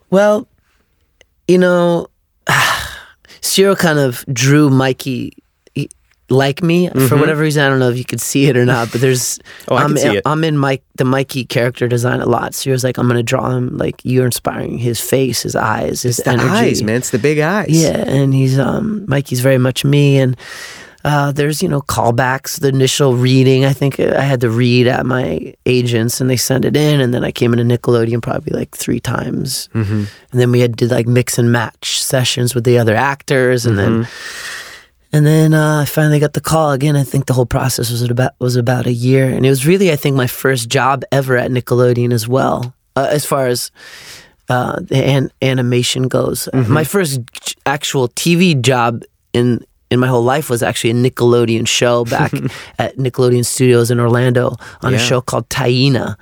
Well, 0.09 0.47
you 1.47 1.57
know, 1.59 2.07
Ciro 3.41 3.75
kind 3.75 3.99
of 3.99 4.25
drew 4.33 4.69
Mikey 4.69 5.33
like 6.31 6.63
me 6.63 6.89
for 7.07 7.17
whatever 7.17 7.41
reason. 7.41 7.63
I 7.63 7.69
don't 7.69 7.79
know 7.79 7.89
if 7.89 7.97
you 7.97 8.05
could 8.05 8.21
see 8.21 8.45
it 8.47 8.57
or 8.57 8.65
not, 8.65 8.91
but 8.91 9.01
there's 9.01 9.37
Mm-hmm. 9.39 9.47
Oh, 9.71 9.75
I 9.75 9.83
I'm, 9.83 9.95
see 9.97 10.07
it. 10.17 10.23
I'm 10.25 10.43
in 10.43 10.57
Mike 10.57 10.83
the 10.95 11.05
Mikey 11.05 11.45
character 11.45 11.87
design 11.87 12.19
a 12.21 12.25
lot. 12.25 12.53
So 12.55 12.63
he 12.65 12.71
was 12.71 12.83
like, 12.83 12.97
I'm 12.97 13.07
gonna 13.07 13.23
draw 13.23 13.51
him 13.51 13.77
like 13.77 14.01
you're 14.03 14.25
inspiring 14.25 14.77
his 14.77 14.99
face, 14.99 15.43
his 15.43 15.55
eyes, 15.55 16.01
his 16.01 16.19
It's 16.19 16.25
the 16.25 16.31
energy. 16.31 16.49
eyes, 16.49 16.83
man. 16.83 16.95
It's 16.97 17.11
the 17.11 17.19
big 17.19 17.39
eyes. 17.39 17.69
Yeah, 17.69 18.03
and 18.07 18.33
he's 18.33 18.57
um 18.57 19.05
Mikey's 19.07 19.41
very 19.41 19.57
much 19.57 19.85
me 19.85 20.17
and 20.17 20.35
uh, 21.03 21.31
there's 21.31 21.63
you 21.63 21.69
know 21.69 21.81
callbacks. 21.81 22.59
The 22.59 22.67
initial 22.67 23.15
reading, 23.15 23.65
I 23.65 23.73
think 23.73 23.99
I 23.99 24.21
had 24.21 24.41
to 24.41 24.49
read 24.49 24.85
at 24.87 25.05
my 25.05 25.53
agents, 25.65 26.21
and 26.21 26.29
they 26.29 26.37
sent 26.37 26.63
it 26.63 26.75
in, 26.75 27.01
and 27.01 27.11
then 27.13 27.23
I 27.23 27.31
came 27.31 27.53
into 27.53 27.65
Nickelodeon 27.65 28.21
probably 28.21 28.53
like 28.57 28.75
three 28.75 28.99
times, 28.99 29.67
mm-hmm. 29.73 29.93
and 29.93 30.39
then 30.39 30.51
we 30.51 30.59
had 30.59 30.77
to 30.77 30.87
like 30.87 31.07
mix 31.07 31.39
and 31.39 31.51
match 31.51 32.01
sessions 32.03 32.53
with 32.53 32.65
the 32.65 32.77
other 32.77 32.95
actors, 32.95 33.65
and 33.65 33.79
then 33.79 34.07
and 35.13 35.25
then 35.25 35.53
uh, 35.53 35.81
I 35.81 35.85
finally 35.85 36.19
got 36.19 36.33
the 36.33 36.41
call 36.41 36.71
again. 36.71 36.95
I 36.95 37.03
think 37.03 37.25
the 37.25 37.33
whole 37.33 37.45
process 37.45 37.91
was 37.91 38.01
about 38.01 38.33
was 38.39 38.55
about 38.55 38.85
a 38.85 38.93
year, 38.93 39.25
and 39.29 39.45
it 39.45 39.49
was 39.49 39.65
really 39.65 39.91
I 39.91 39.95
think 39.95 40.15
my 40.15 40.27
first 40.27 40.69
job 40.69 41.03
ever 41.11 41.37
at 41.37 41.51
Nickelodeon 41.51 42.13
as 42.13 42.27
well, 42.27 42.73
uh, 42.95 43.07
as 43.09 43.25
far 43.25 43.47
as 43.47 43.71
uh, 44.49 44.79
the 44.81 44.97
an- 45.03 45.31
animation 45.41 46.07
goes. 46.07 46.47
My 46.53 46.83
first 46.83 47.19
j- 47.31 47.55
actual 47.65 48.07
TV 48.09 48.59
job 48.61 49.03
in 49.33 49.59
in 49.89 49.99
my 49.99 50.07
whole 50.07 50.23
life 50.23 50.49
was 50.49 50.63
actually 50.63 50.91
a 50.91 50.93
Nickelodeon 50.93 51.67
show 51.67 52.05
back 52.05 52.31
at 52.79 52.95
Nickelodeon 52.97 53.45
Studios 53.45 53.91
in 53.91 53.99
Orlando 53.99 54.55
on 54.81 54.93
a 54.93 54.97
show 54.99 55.19
called 55.21 55.49
Taina, 55.49 56.15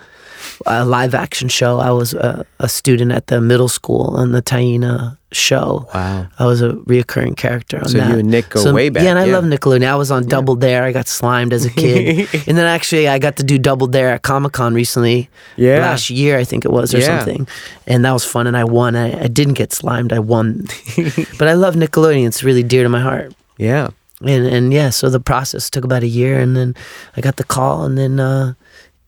a 0.65 0.85
live 0.85 1.13
action 1.15 1.49
show. 1.49 1.79
I 1.79 1.91
was 1.91 2.13
a, 2.13 2.45
a 2.59 2.67
student 2.69 3.11
at 3.11 3.27
the 3.27 3.39
middle 3.41 3.67
school 3.69 4.15
on 4.17 4.31
the 4.31 4.41
Taina 4.41 5.17
show. 5.31 5.87
Wow. 5.93 6.27
I 6.39 6.45
was 6.45 6.61
a 6.61 6.69
reoccurring 6.89 7.37
character 7.37 7.77
on 7.77 7.87
So 7.89 7.97
that. 7.99 8.09
you 8.11 8.17
and 8.19 8.29
Nick 8.29 8.49
go 8.49 8.61
So- 8.61 8.73
way 8.73 8.89
back, 8.89 9.03
Yeah, 9.03 9.11
and 9.11 9.19
I 9.19 9.25
yeah. 9.25 9.33
love 9.35 9.43
Nickelodeon. 9.45 9.85
I 9.87 9.95
was 9.95 10.09
on 10.11 10.25
Double 10.27 10.55
Dare. 10.55 10.83
I 10.83 10.91
got 10.91 11.07
slimed 11.07 11.53
as 11.53 11.65
a 11.65 11.69
kid, 11.69 12.27
and 12.47 12.57
then 12.57 12.65
actually 12.65 13.07
I 13.07 13.19
got 13.19 13.37
to 13.37 13.43
do 13.43 13.57
Double 13.59 13.87
Dare 13.87 14.09
at 14.13 14.23
Comic 14.23 14.53
Con 14.53 14.73
recently. 14.73 15.29
Yeah. 15.55 15.79
last 15.81 16.09
year 16.09 16.37
I 16.39 16.43
think 16.43 16.65
it 16.65 16.71
was 16.71 16.93
or 16.95 16.99
Yeah. 16.99 17.17
something, 17.19 17.47
and 17.87 18.03
that 18.05 18.11
was 18.11 18.25
fun. 18.25 18.47
And 18.47 18.57
I 18.57 18.63
won. 18.63 18.95
I, 18.95 19.23
I 19.25 19.27
didn't 19.27 19.53
get 19.53 19.71
slimed. 19.71 20.11
I 20.13 20.19
won, 20.19 20.65
but 21.37 21.47
I 21.47 21.53
love 21.53 21.75
Nickelodeon. 21.75 22.25
It's 22.27 22.43
really 22.43 22.63
dear 22.63 22.83
to 22.83 22.89
my 22.89 23.01
heart. 23.01 23.33
Yeah. 23.57 23.89
And 24.21 24.45
and 24.47 24.73
yeah, 24.73 24.89
so 24.89 25.09
the 25.09 25.19
process 25.21 25.69
took 25.69 25.85
about 25.85 26.03
a 26.03 26.07
year, 26.07 26.39
and 26.41 26.53
then 26.57 26.75
I 27.15 27.21
got 27.21 27.35
the 27.37 27.45
call, 27.45 27.85
and 27.85 27.97
then 27.97 28.19
uh, 28.19 28.53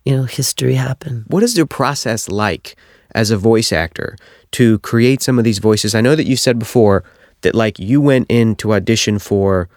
you 0.05 0.15
know 0.15 0.23
history 0.23 0.75
happen. 0.75 1.25
What 1.27 1.43
is 1.43 1.53
the 1.55 1.65
process 1.65 2.27
like 2.29 2.75
as 3.13 3.31
a 3.31 3.37
voice 3.37 3.71
actor 3.71 4.15
to 4.51 4.79
create 4.79 5.21
some 5.21 5.37
of 5.37 5.43
these 5.45 5.59
voices? 5.59 5.93
I 5.95 6.01
know 6.01 6.15
that 6.15 6.25
you 6.27 6.35
said 6.35 6.57
before 6.59 7.03
that 7.41 7.55
like 7.55 7.79
you 7.79 8.01
went 8.01 8.25
in 8.29 8.55
to 8.57 8.73
audition 8.73 9.19
for 9.19 9.67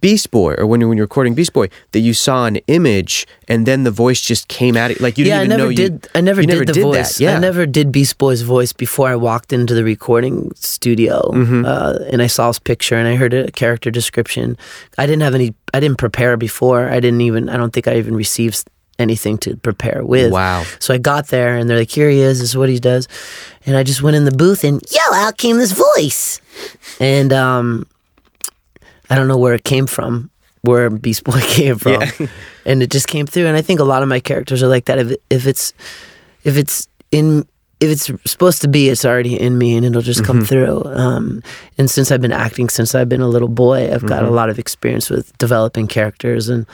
Beast 0.00 0.32
Boy 0.32 0.54
or 0.58 0.66
when 0.66 0.80
you 0.80 0.88
when 0.88 0.96
you're 0.98 1.04
recording 1.06 1.32
Beast 1.34 1.52
Boy 1.52 1.68
that 1.92 2.00
you 2.00 2.12
saw 2.12 2.46
an 2.46 2.56
image 2.66 3.24
and 3.46 3.66
then 3.66 3.84
the 3.84 3.90
voice 3.92 4.20
just 4.20 4.48
came 4.48 4.76
at 4.76 4.90
it 4.90 5.00
like 5.00 5.16
you 5.16 5.24
yeah, 5.24 5.38
didn't 5.38 5.52
even 5.52 5.58
never 5.58 5.70
know 5.70 5.76
did. 5.76 5.92
you 5.92 6.10
I 6.16 6.20
never 6.20 6.40
did 6.42 6.48
never 6.48 6.64
the 6.64 6.72
did 6.72 6.82
voice. 6.82 7.18
That. 7.18 7.24
Yeah. 7.24 7.36
I 7.36 7.38
never 7.38 7.66
did 7.66 7.92
Beast 7.92 8.18
Boy's 8.18 8.42
voice 8.42 8.72
before 8.72 9.08
I 9.08 9.14
walked 9.14 9.52
into 9.52 9.74
the 9.74 9.84
recording 9.84 10.50
studio, 10.56 11.30
Mm-hmm. 11.32 11.64
uh, 11.64 11.98
and 12.10 12.20
I 12.20 12.26
saw 12.26 12.48
his 12.48 12.58
picture 12.58 12.96
and 12.96 13.06
I 13.06 13.14
heard 13.14 13.32
a 13.32 13.48
character 13.52 13.92
description. 13.92 14.56
I 14.98 15.06
didn't 15.06 15.22
have 15.22 15.36
any. 15.36 15.54
I 15.72 15.78
didn't 15.78 15.98
prepare 15.98 16.36
before. 16.36 16.88
I 16.90 16.98
didn't 16.98 17.20
even. 17.20 17.48
I 17.48 17.56
don't 17.56 17.72
think 17.72 17.86
I 17.86 17.96
even 17.96 18.16
received 18.16 18.66
anything 18.98 19.38
to 19.38 19.56
prepare 19.56 20.04
with. 20.04 20.32
Wow. 20.32 20.64
So 20.78 20.94
I 20.94 20.98
got 20.98 21.28
there 21.28 21.56
and 21.56 21.68
they're 21.68 21.78
like, 21.78 21.90
"Here 21.90 22.10
he 22.10 22.20
is. 22.20 22.40
This 22.40 22.50
is 22.50 22.56
what 22.56 22.68
he 22.68 22.78
does," 22.78 23.08
and 23.66 23.76
I 23.76 23.82
just 23.82 24.02
went 24.02 24.16
in 24.16 24.24
the 24.24 24.32
booth 24.32 24.64
and 24.64 24.82
yo, 24.90 25.14
out 25.14 25.38
came 25.38 25.56
this 25.56 25.72
voice, 25.72 26.40
and 27.00 27.32
um, 27.32 27.86
I 29.10 29.16
don't 29.16 29.28
know 29.28 29.38
where 29.38 29.54
it 29.54 29.64
came 29.64 29.86
from, 29.86 30.30
where 30.62 30.88
Beast 30.90 31.24
Boy 31.24 31.40
came 31.42 31.76
from, 31.76 32.02
and 32.64 32.82
it 32.82 32.90
just 32.90 33.08
came 33.08 33.26
through. 33.26 33.46
And 33.46 33.56
I 33.56 33.62
think 33.62 33.80
a 33.80 33.84
lot 33.84 34.02
of 34.02 34.08
my 34.08 34.20
characters 34.20 34.62
are 34.62 34.68
like 34.68 34.86
that. 34.86 34.98
If 34.98 35.16
if 35.30 35.46
it's 35.46 35.72
if 36.44 36.56
it's 36.56 36.88
in 37.10 37.46
if 37.82 37.90
it's 37.90 38.30
supposed 38.30 38.62
to 38.62 38.68
be, 38.68 38.88
it's 38.88 39.04
already 39.04 39.38
in 39.38 39.58
me, 39.58 39.76
and 39.76 39.84
it'll 39.84 40.02
just 40.02 40.24
come 40.24 40.44
through. 40.44 40.82
Um, 40.84 41.42
and 41.78 41.90
since 41.90 42.10
I've 42.12 42.20
been 42.22 42.32
acting 42.32 42.68
since 42.68 42.94
I've 42.94 43.08
been 43.08 43.20
a 43.20 43.28
little 43.28 43.48
boy, 43.48 43.92
I've 43.92 44.06
got 44.06 44.22
a 44.22 44.30
lot 44.30 44.48
of 44.50 44.58
experience 44.58 45.10
with 45.10 45.36
developing 45.38 45.86
characters, 45.88 46.48
and 46.48 46.66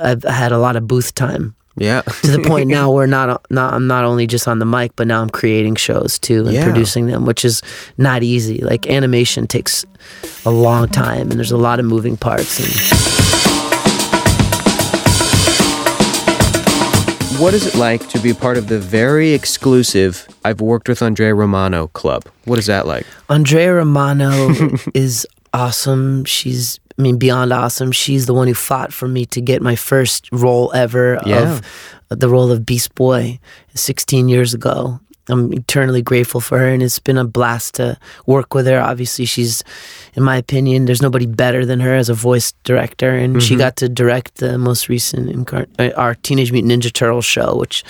I've 0.00 0.22
had 0.22 0.52
a 0.52 0.58
lot 0.58 0.76
of 0.76 0.86
booth 0.86 1.14
time 1.14 1.54
Yeah. 1.76 2.02
to 2.22 2.30
the 2.30 2.42
point 2.46 2.68
now 2.68 2.90
where 2.94 3.06
not 3.06 3.44
not 3.50 3.74
I'm 3.74 3.86
not 3.86 4.04
only 4.04 4.26
just 4.26 4.46
on 4.48 4.58
the 4.58 4.66
mic, 4.66 4.92
but 4.96 5.06
now 5.06 5.20
I'm 5.22 5.30
creating 5.30 5.76
shows 5.76 6.18
too 6.18 6.44
and 6.46 6.52
Yeah. 6.54 6.64
producing 6.64 7.06
them, 7.06 7.24
which 7.26 7.44
is 7.44 7.62
not 7.96 8.22
easy. 8.22 8.58
Like 8.62 8.86
animation 8.88 9.46
takes 9.46 9.84
a 10.44 10.50
long 10.50 10.88
time, 10.88 11.30
and 11.30 11.38
there's 11.38 11.52
a 11.52 11.56
lot 11.68 11.78
of 11.80 11.84
moving 11.86 12.16
parts. 12.16 12.58
And 12.60 12.70
what 17.38 17.54
is 17.54 17.66
it 17.66 17.74
like 17.78 18.08
to 18.08 18.18
be 18.18 18.32
part 18.34 18.56
of 18.56 18.66
the 18.68 18.78
very 18.78 19.32
exclusive 19.32 20.26
I've 20.44 20.60
worked 20.60 20.88
with 20.88 21.02
Andrea 21.02 21.34
Romano 21.34 21.86
club? 21.88 22.24
What 22.44 22.58
is 22.58 22.66
that 22.66 22.86
like? 22.86 23.06
Andrea 23.28 23.74
Romano 23.74 24.50
is 24.94 25.26
awesome. 25.54 26.24
She's 26.24 26.80
I 26.98 27.02
mean 27.02 27.16
beyond 27.18 27.52
awesome. 27.52 27.92
She's 27.92 28.26
the 28.26 28.34
one 28.34 28.48
who 28.48 28.54
fought 28.54 28.92
for 28.92 29.06
me 29.08 29.24
to 29.26 29.40
get 29.40 29.62
my 29.62 29.76
first 29.76 30.28
role 30.32 30.72
ever 30.74 31.20
Yeah. 31.24 31.58
of 32.10 32.18
the 32.20 32.28
role 32.28 32.50
of 32.50 32.66
Beast 32.66 32.94
Boy 32.94 33.38
16 33.74 34.28
years 34.28 34.52
ago. 34.54 34.98
I'm 35.28 35.52
eternally 35.52 36.02
grateful 36.02 36.40
for 36.40 36.58
her, 36.58 36.68
and 36.68 36.82
it's 36.82 36.98
been 36.98 37.18
a 37.18 37.24
blast 37.24 37.74
to 37.74 37.98
work 38.26 38.54
with 38.54 38.66
her. 38.66 38.80
Obviously, 38.80 39.24
she's, 39.24 39.62
in 40.14 40.22
my 40.22 40.36
opinion, 40.36 40.86
there's 40.86 41.02
nobody 41.02 41.26
better 41.26 41.66
than 41.66 41.80
her 41.80 41.94
as 41.94 42.08
a 42.08 42.14
voice 42.14 42.52
director, 42.64 43.10
and 43.10 43.42
she 43.42 43.56
got 43.56 43.76
to 43.76 43.88
direct 43.88 44.36
the 44.36 44.56
most 44.58 44.88
recent 44.88 45.28
incar- 45.28 45.68
uh, 45.78 45.92
our 45.96 46.14
Teenage 46.14 46.52
Mutant 46.52 46.72
Ninja 46.82 46.92
Turtles 46.92 47.24
show, 47.26 47.56
which 47.56 47.84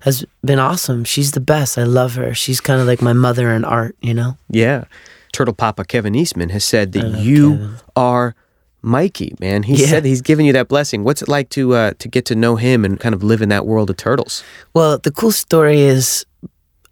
has 0.00 0.24
been 0.44 0.58
awesome. 0.58 1.04
She's 1.04 1.30
the 1.32 1.40
best. 1.40 1.78
I 1.78 1.84
love 1.84 2.14
her. 2.16 2.34
She's 2.34 2.60
kind 2.60 2.80
of 2.80 2.86
like 2.86 3.00
my 3.00 3.12
mother 3.12 3.50
in 3.52 3.64
art, 3.64 3.94
you 4.00 4.14
know. 4.14 4.36
Yeah. 4.50 4.84
Turtle 5.32 5.54
Papa 5.54 5.84
Kevin 5.84 6.14
Eastman 6.14 6.50
has 6.50 6.64
said 6.64 6.92
that 6.92 7.18
you 7.20 7.70
are 7.96 8.34
Mikey, 8.82 9.34
man. 9.38 9.62
He 9.62 9.76
Yeah. 9.76 9.86
said 9.86 10.04
he's 10.04 10.20
given 10.20 10.44
you 10.44 10.52
that 10.54 10.66
blessing. 10.68 11.04
What's 11.04 11.22
it 11.22 11.28
like 11.28 11.48
to 11.50 11.74
uh, 11.74 11.92
to 12.00 12.08
get 12.08 12.24
to 12.26 12.34
know 12.34 12.56
him 12.56 12.84
and 12.84 12.98
kind 12.98 13.14
of 13.14 13.22
live 13.22 13.40
in 13.40 13.48
that 13.48 13.64
world 13.64 13.88
of 13.90 13.96
turtles? 13.96 14.42
Well, 14.74 14.98
the 14.98 15.12
cool 15.12 15.30
story 15.30 15.80
is 15.82 16.26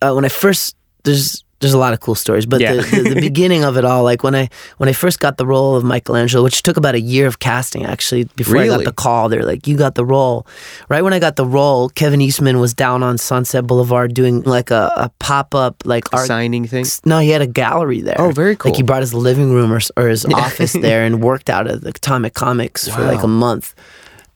uh, 0.02 0.12
when 0.12 0.24
I 0.24 0.28
first 0.28 0.76
there's 1.04 1.44
there's 1.60 1.74
a 1.74 1.78
lot 1.78 1.92
of 1.92 2.00
cool 2.00 2.14
stories, 2.14 2.46
but 2.46 2.58
Yeah. 2.62 2.76
the, 2.76 2.80
the, 3.02 3.14
the 3.16 3.20
beginning 3.30 3.64
of 3.64 3.76
it 3.76 3.84
all, 3.84 4.02
like 4.02 4.22
when 4.22 4.34
I 4.34 4.48
when 4.78 4.88
I 4.88 4.94
first 4.94 5.20
got 5.20 5.36
the 5.36 5.44
role 5.44 5.76
of 5.76 5.84
Michelangelo, 5.84 6.42
which 6.42 6.62
took 6.62 6.78
about 6.78 6.94
a 6.94 7.00
year 7.00 7.26
of 7.26 7.38
casting 7.38 7.84
actually 7.84 8.24
before 8.34 8.56
I 8.56 8.66
got 8.66 8.84
the 8.84 8.92
call. 8.92 9.28
They're 9.28 9.44
like, 9.44 9.66
"You 9.66 9.76
got 9.76 9.94
the 9.94 10.04
role." 10.06 10.46
Right 10.88 11.02
when 11.02 11.12
I 11.12 11.18
got 11.18 11.36
the 11.36 11.44
role, 11.44 11.90
Kevin 11.90 12.22
Eastman 12.22 12.60
was 12.60 12.72
down 12.72 13.02
on 13.02 13.18
Sunset 13.18 13.66
Boulevard 13.66 14.14
doing 14.14 14.40
like 14.42 14.70
a, 14.70 14.90
a 14.96 15.10
pop 15.18 15.54
up 15.54 15.82
like 15.84 16.10
art. 16.14 16.26
Signing 16.26 16.66
thing. 16.66 16.86
No, 17.04 17.18
he 17.18 17.28
had 17.28 17.42
a 17.42 17.46
gallery 17.46 18.00
there. 18.00 18.16
Oh, 18.18 18.30
very 18.30 18.56
cool. 18.56 18.70
Like 18.72 18.76
he 18.78 18.82
brought 18.82 19.02
his 19.02 19.12
living 19.12 19.52
room 19.52 19.70
or, 19.70 19.80
or 19.98 20.08
his 20.08 20.24
office 20.44 20.72
there 20.72 21.04
and 21.04 21.22
worked 21.22 21.50
out 21.50 21.66
of 21.66 21.82
the 21.82 21.90
Atomic 21.90 22.32
Comics 22.32 22.88
for 22.88 23.02
like 23.02 23.22
a 23.22 23.28
month. 23.28 23.74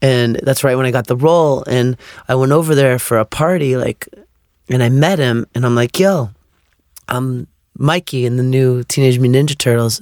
And 0.02 0.36
that's 0.42 0.62
right 0.62 0.76
when 0.76 0.84
I 0.84 0.90
got 0.90 1.06
the 1.06 1.16
role. 1.16 1.64
And 1.66 1.96
I 2.28 2.34
went 2.34 2.52
over 2.52 2.74
there 2.74 2.98
for 2.98 3.16
a 3.16 3.24
party, 3.24 3.78
like, 3.78 4.06
and 4.68 4.82
I 4.82 4.88
met 4.88 5.18
him, 5.18 5.46
and 5.54 5.64
I'm 5.64 5.74
like, 5.74 5.98
"Yo, 5.98 6.30
I'm 7.08 7.46
Mikey 7.76 8.24
in 8.26 8.36
the 8.36 8.42
new 8.42 8.82
Teenage 8.84 9.18
Mutant 9.18 9.50
Ninja 9.50 9.58
Turtles. 9.58 10.00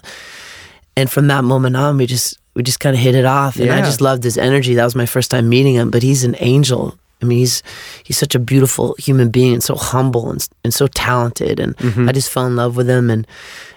And 0.96 1.10
from 1.10 1.28
that 1.28 1.44
moment 1.44 1.76
on, 1.76 1.96
we 1.96 2.06
just 2.06 2.38
we 2.54 2.62
just 2.62 2.80
kind 2.80 2.94
of 2.94 3.00
hit 3.00 3.14
it 3.14 3.24
off, 3.24 3.56
and 3.56 3.70
I 3.70 3.80
just 3.80 4.02
loved 4.02 4.24
his 4.24 4.36
energy. 4.36 4.74
That 4.74 4.84
was 4.84 4.94
my 4.94 5.06
first 5.06 5.30
time 5.30 5.48
meeting 5.48 5.74
him, 5.74 5.90
but 5.90 6.02
he's 6.02 6.22
an 6.22 6.36
angel. 6.38 6.98
I 7.22 7.24
mean, 7.24 7.38
he's 7.38 7.62
he's 8.04 8.18
such 8.18 8.34
a 8.34 8.38
beautiful 8.38 8.94
human 8.98 9.30
being 9.30 9.54
and 9.54 9.62
so 9.62 9.74
humble 9.74 10.30
and 10.30 10.46
and 10.64 10.74
so 10.74 10.86
talented, 10.86 11.60
and 11.60 11.74
I 12.08 12.12
just 12.12 12.30
fell 12.30 12.46
in 12.46 12.56
love 12.56 12.76
with 12.76 12.90
him. 12.90 13.08
And 13.08 13.26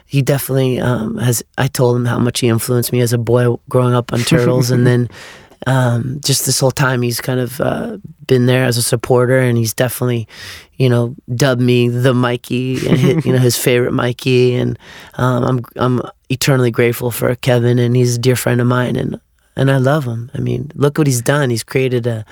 he 0.06 0.22
definitely 0.22 0.82
um, 0.82 1.18
has. 1.18 1.42
I 1.58 1.68
told 1.68 1.96
him 1.96 2.06
how 2.06 2.20
much 2.20 2.42
he 2.42 2.50
influenced 2.50 2.92
me 2.92 3.00
as 3.00 3.14
a 3.14 3.18
boy 3.18 3.56
growing 3.70 3.94
up 3.94 4.12
on 4.12 4.20
Turtles, 4.26 4.72
and 4.72 4.86
then 4.86 5.10
um, 5.66 6.20
just 6.24 6.46
this 6.46 6.60
whole 6.60 6.72
time 6.72 7.02
he's 7.02 7.22
kind 7.22 7.40
of 7.40 7.60
uh, 7.60 7.98
been 8.28 8.46
there 8.46 8.66
as 8.66 8.78
a 8.78 8.84
supporter, 8.84 9.40
and 9.40 9.58
he's 9.58 9.74
definitely, 9.74 10.28
you 10.76 10.90
know, 10.90 11.16
dubbed 11.34 11.62
me 11.62 11.90
the 11.90 12.14
Mikey, 12.14 12.88
and 12.88 12.98
his, 12.98 13.26
you 13.26 13.32
know 13.34 13.40
his 13.40 13.58
favorite 13.64 13.94
Mikey, 13.94 14.56
and 14.56 14.78
um, 15.16 15.44
I'm 15.44 15.66
I'm 15.76 16.02
eternally 16.30 16.72
grateful 16.72 17.12
for 17.12 17.34
Kevin, 17.36 17.80
and 17.80 17.96
he's 17.96 18.16
a 18.16 18.20
dear 18.20 18.36
friend 18.36 18.62
of 18.62 18.68
mine, 18.68 18.96
and 18.96 19.20
and 19.56 19.72
I 19.72 19.78
love 19.78 20.06
him. 20.06 20.30
I 20.34 20.40
mean, 20.40 20.72
look 20.76 20.98
what 20.98 21.08
he's 21.08 21.22
done. 21.22 21.50
He's 21.50 21.64
created 21.64 22.06
a 22.08 22.26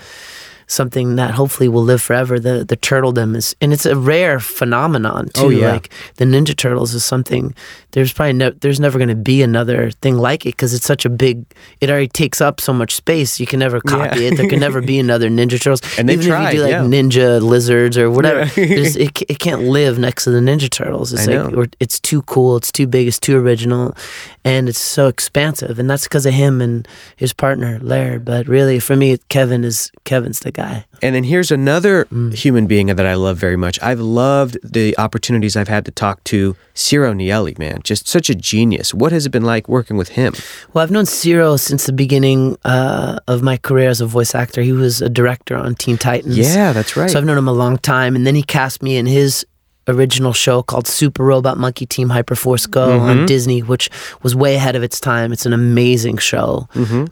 something 0.68 1.16
that 1.18 1.32
hopefully 1.32 1.68
will 1.68 1.84
live 1.84 2.02
forever. 2.02 2.40
The 2.40 2.64
the 2.64 2.78
turtledom 2.78 3.36
is, 3.36 3.56
and 3.62 3.74
it's 3.74 3.86
a 3.86 3.96
rare 3.96 4.40
phenomenon 4.40 5.30
too. 5.30 5.46
Oh, 5.46 5.50
yeah. 5.50 5.72
Like 5.74 5.90
the 6.16 6.26
Ninja 6.26 6.56
Turtles 6.56 6.94
is 6.94 7.06
something. 7.06 7.56
There's 7.94 8.12
probably 8.12 8.34
no, 8.34 8.50
there's 8.50 8.80
never 8.80 8.98
going 8.98 9.10
to 9.10 9.16
be 9.16 9.42
another 9.44 9.90
thing 9.92 10.18
like 10.18 10.46
it 10.46 10.56
because 10.56 10.74
it's 10.74 10.86
such 10.86 11.06
a 11.06 11.10
big. 11.10 11.46
It 11.80 11.90
already 11.90 12.08
takes 12.08 12.42
up 12.42 12.60
so 12.60 12.74
much 12.74 12.96
space. 12.96 13.40
You 13.40 13.46
can 13.48 13.60
never 13.60 13.80
copy 13.82 14.20
Yeah. 14.22 14.28
it. 14.32 14.38
There 14.38 14.50
can 14.50 14.60
never 14.60 14.82
be 14.82 15.00
another 15.08 15.30
Ninja 15.30 15.62
Turtles. 15.62 15.82
And 15.98 16.10
they've 16.10 16.20
even 16.22 16.42
if 16.42 16.54
you 16.54 16.58
do 16.60 16.64
like 16.64 16.72
yeah. 16.72 16.82
Ninja 16.82 17.42
Lizards 17.42 17.98
or 17.98 18.10
whatever, 18.10 18.46
there's- 18.56 18.96
it 18.96 19.22
it 19.30 19.40
can't 19.40 19.62
live 19.64 19.98
next 20.00 20.24
to 20.26 20.32
the 20.32 20.40
Ninja 20.40 20.70
Turtles. 20.70 21.14
It's 21.14 21.28
I 21.28 21.36
like 21.38 21.52
know. 21.54 21.62
or 21.62 21.68
it's 21.80 22.00
too 22.00 22.24
cool. 22.24 22.58
It's 22.58 22.72
too 22.72 22.88
big. 22.88 23.08
It's 23.08 23.20
too 23.20 23.38
original, 23.38 23.96
and 24.44 24.68
it's 24.68 24.80
so 24.80 25.08
expansive. 25.08 25.78
And 25.80 25.90
that's 25.90 26.04
because 26.04 26.26
of 26.26 26.34
him 26.34 26.62
and 26.62 26.88
his 27.16 27.32
partner 27.32 27.80
Laird. 27.80 28.26
But 28.26 28.48
really, 28.48 28.80
for 28.80 28.96
me, 28.96 29.18
Kevin 29.30 29.64
is 29.64 29.92
Kevin's 30.04 30.40
the 30.40 30.52
guy. 30.52 30.86
And 31.04 31.14
then 31.14 31.24
here's 31.26 31.52
another 31.52 32.06
Mm. 32.06 32.34
human 32.34 32.66
being 32.66 32.88
that 32.88 33.06
I 33.06 33.14
love 33.16 33.38
very 33.38 33.58
much. 33.58 33.78
I've 33.82 34.00
loved 34.00 34.58
the 34.64 34.98
opportunities 34.98 35.56
I've 35.56 35.68
had 35.68 35.84
to 35.86 35.92
talk 35.92 36.24
to 36.26 36.56
Ciro 36.74 37.14
Nieli, 37.14 37.60
man. 37.60 37.82
Just 37.84 38.08
such 38.08 38.30
a 38.30 38.36
genius. 38.36 38.94
What 38.94 39.12
has 39.12 39.26
it 39.26 39.30
been 39.30 39.44
like 39.44 39.68
working 39.68 39.98
with 39.98 40.10
him? 40.10 40.34
Well, 40.74 40.82
I've 40.84 40.92
known 40.92 41.06
Ciro 41.06 41.58
since 41.58 41.86
the 41.86 41.94
beginning 41.94 42.58
uh, 42.66 43.20
of 43.28 43.42
my 43.44 43.58
career 43.58 43.90
as 43.90 44.02
a 44.02 44.06
voice 44.06 44.34
actor. 44.34 44.62
He 44.62 44.72
was 44.72 45.02
a 45.02 45.10
director 45.10 45.56
on 45.56 45.76
Teen 45.76 45.98
Titans. 45.98 46.38
Yeah, 46.38 46.72
that's 46.74 46.96
right. 46.96 47.10
So 47.12 47.18
I've 47.20 47.26
known 47.26 47.38
him 47.38 47.48
a 47.50 47.54
long 47.54 47.78
time. 47.80 48.16
And 48.16 48.26
then 48.26 48.36
he 48.36 48.44
cast 48.44 48.82
me 48.82 48.96
in 48.98 49.06
his 49.06 49.46
original 49.88 50.34
show 50.34 50.64
called 50.64 50.88
Super 50.88 51.24
Robot 51.24 51.58
Monkey 51.58 51.86
Team 51.86 52.10
Hyperforce 52.10 52.70
Go 52.70 52.88
Mm-hmm. 52.90 53.10
on 53.22 53.26
Disney, 53.26 53.62
which 53.62 53.90
was 54.22 54.36
way 54.36 54.56
ahead 54.56 54.76
of 54.76 54.84
its 54.84 55.00
time. 55.00 55.32
It's 55.34 55.46
an 55.46 55.54
amazing 55.54 56.18
show. 56.18 56.68
the 56.74 57.10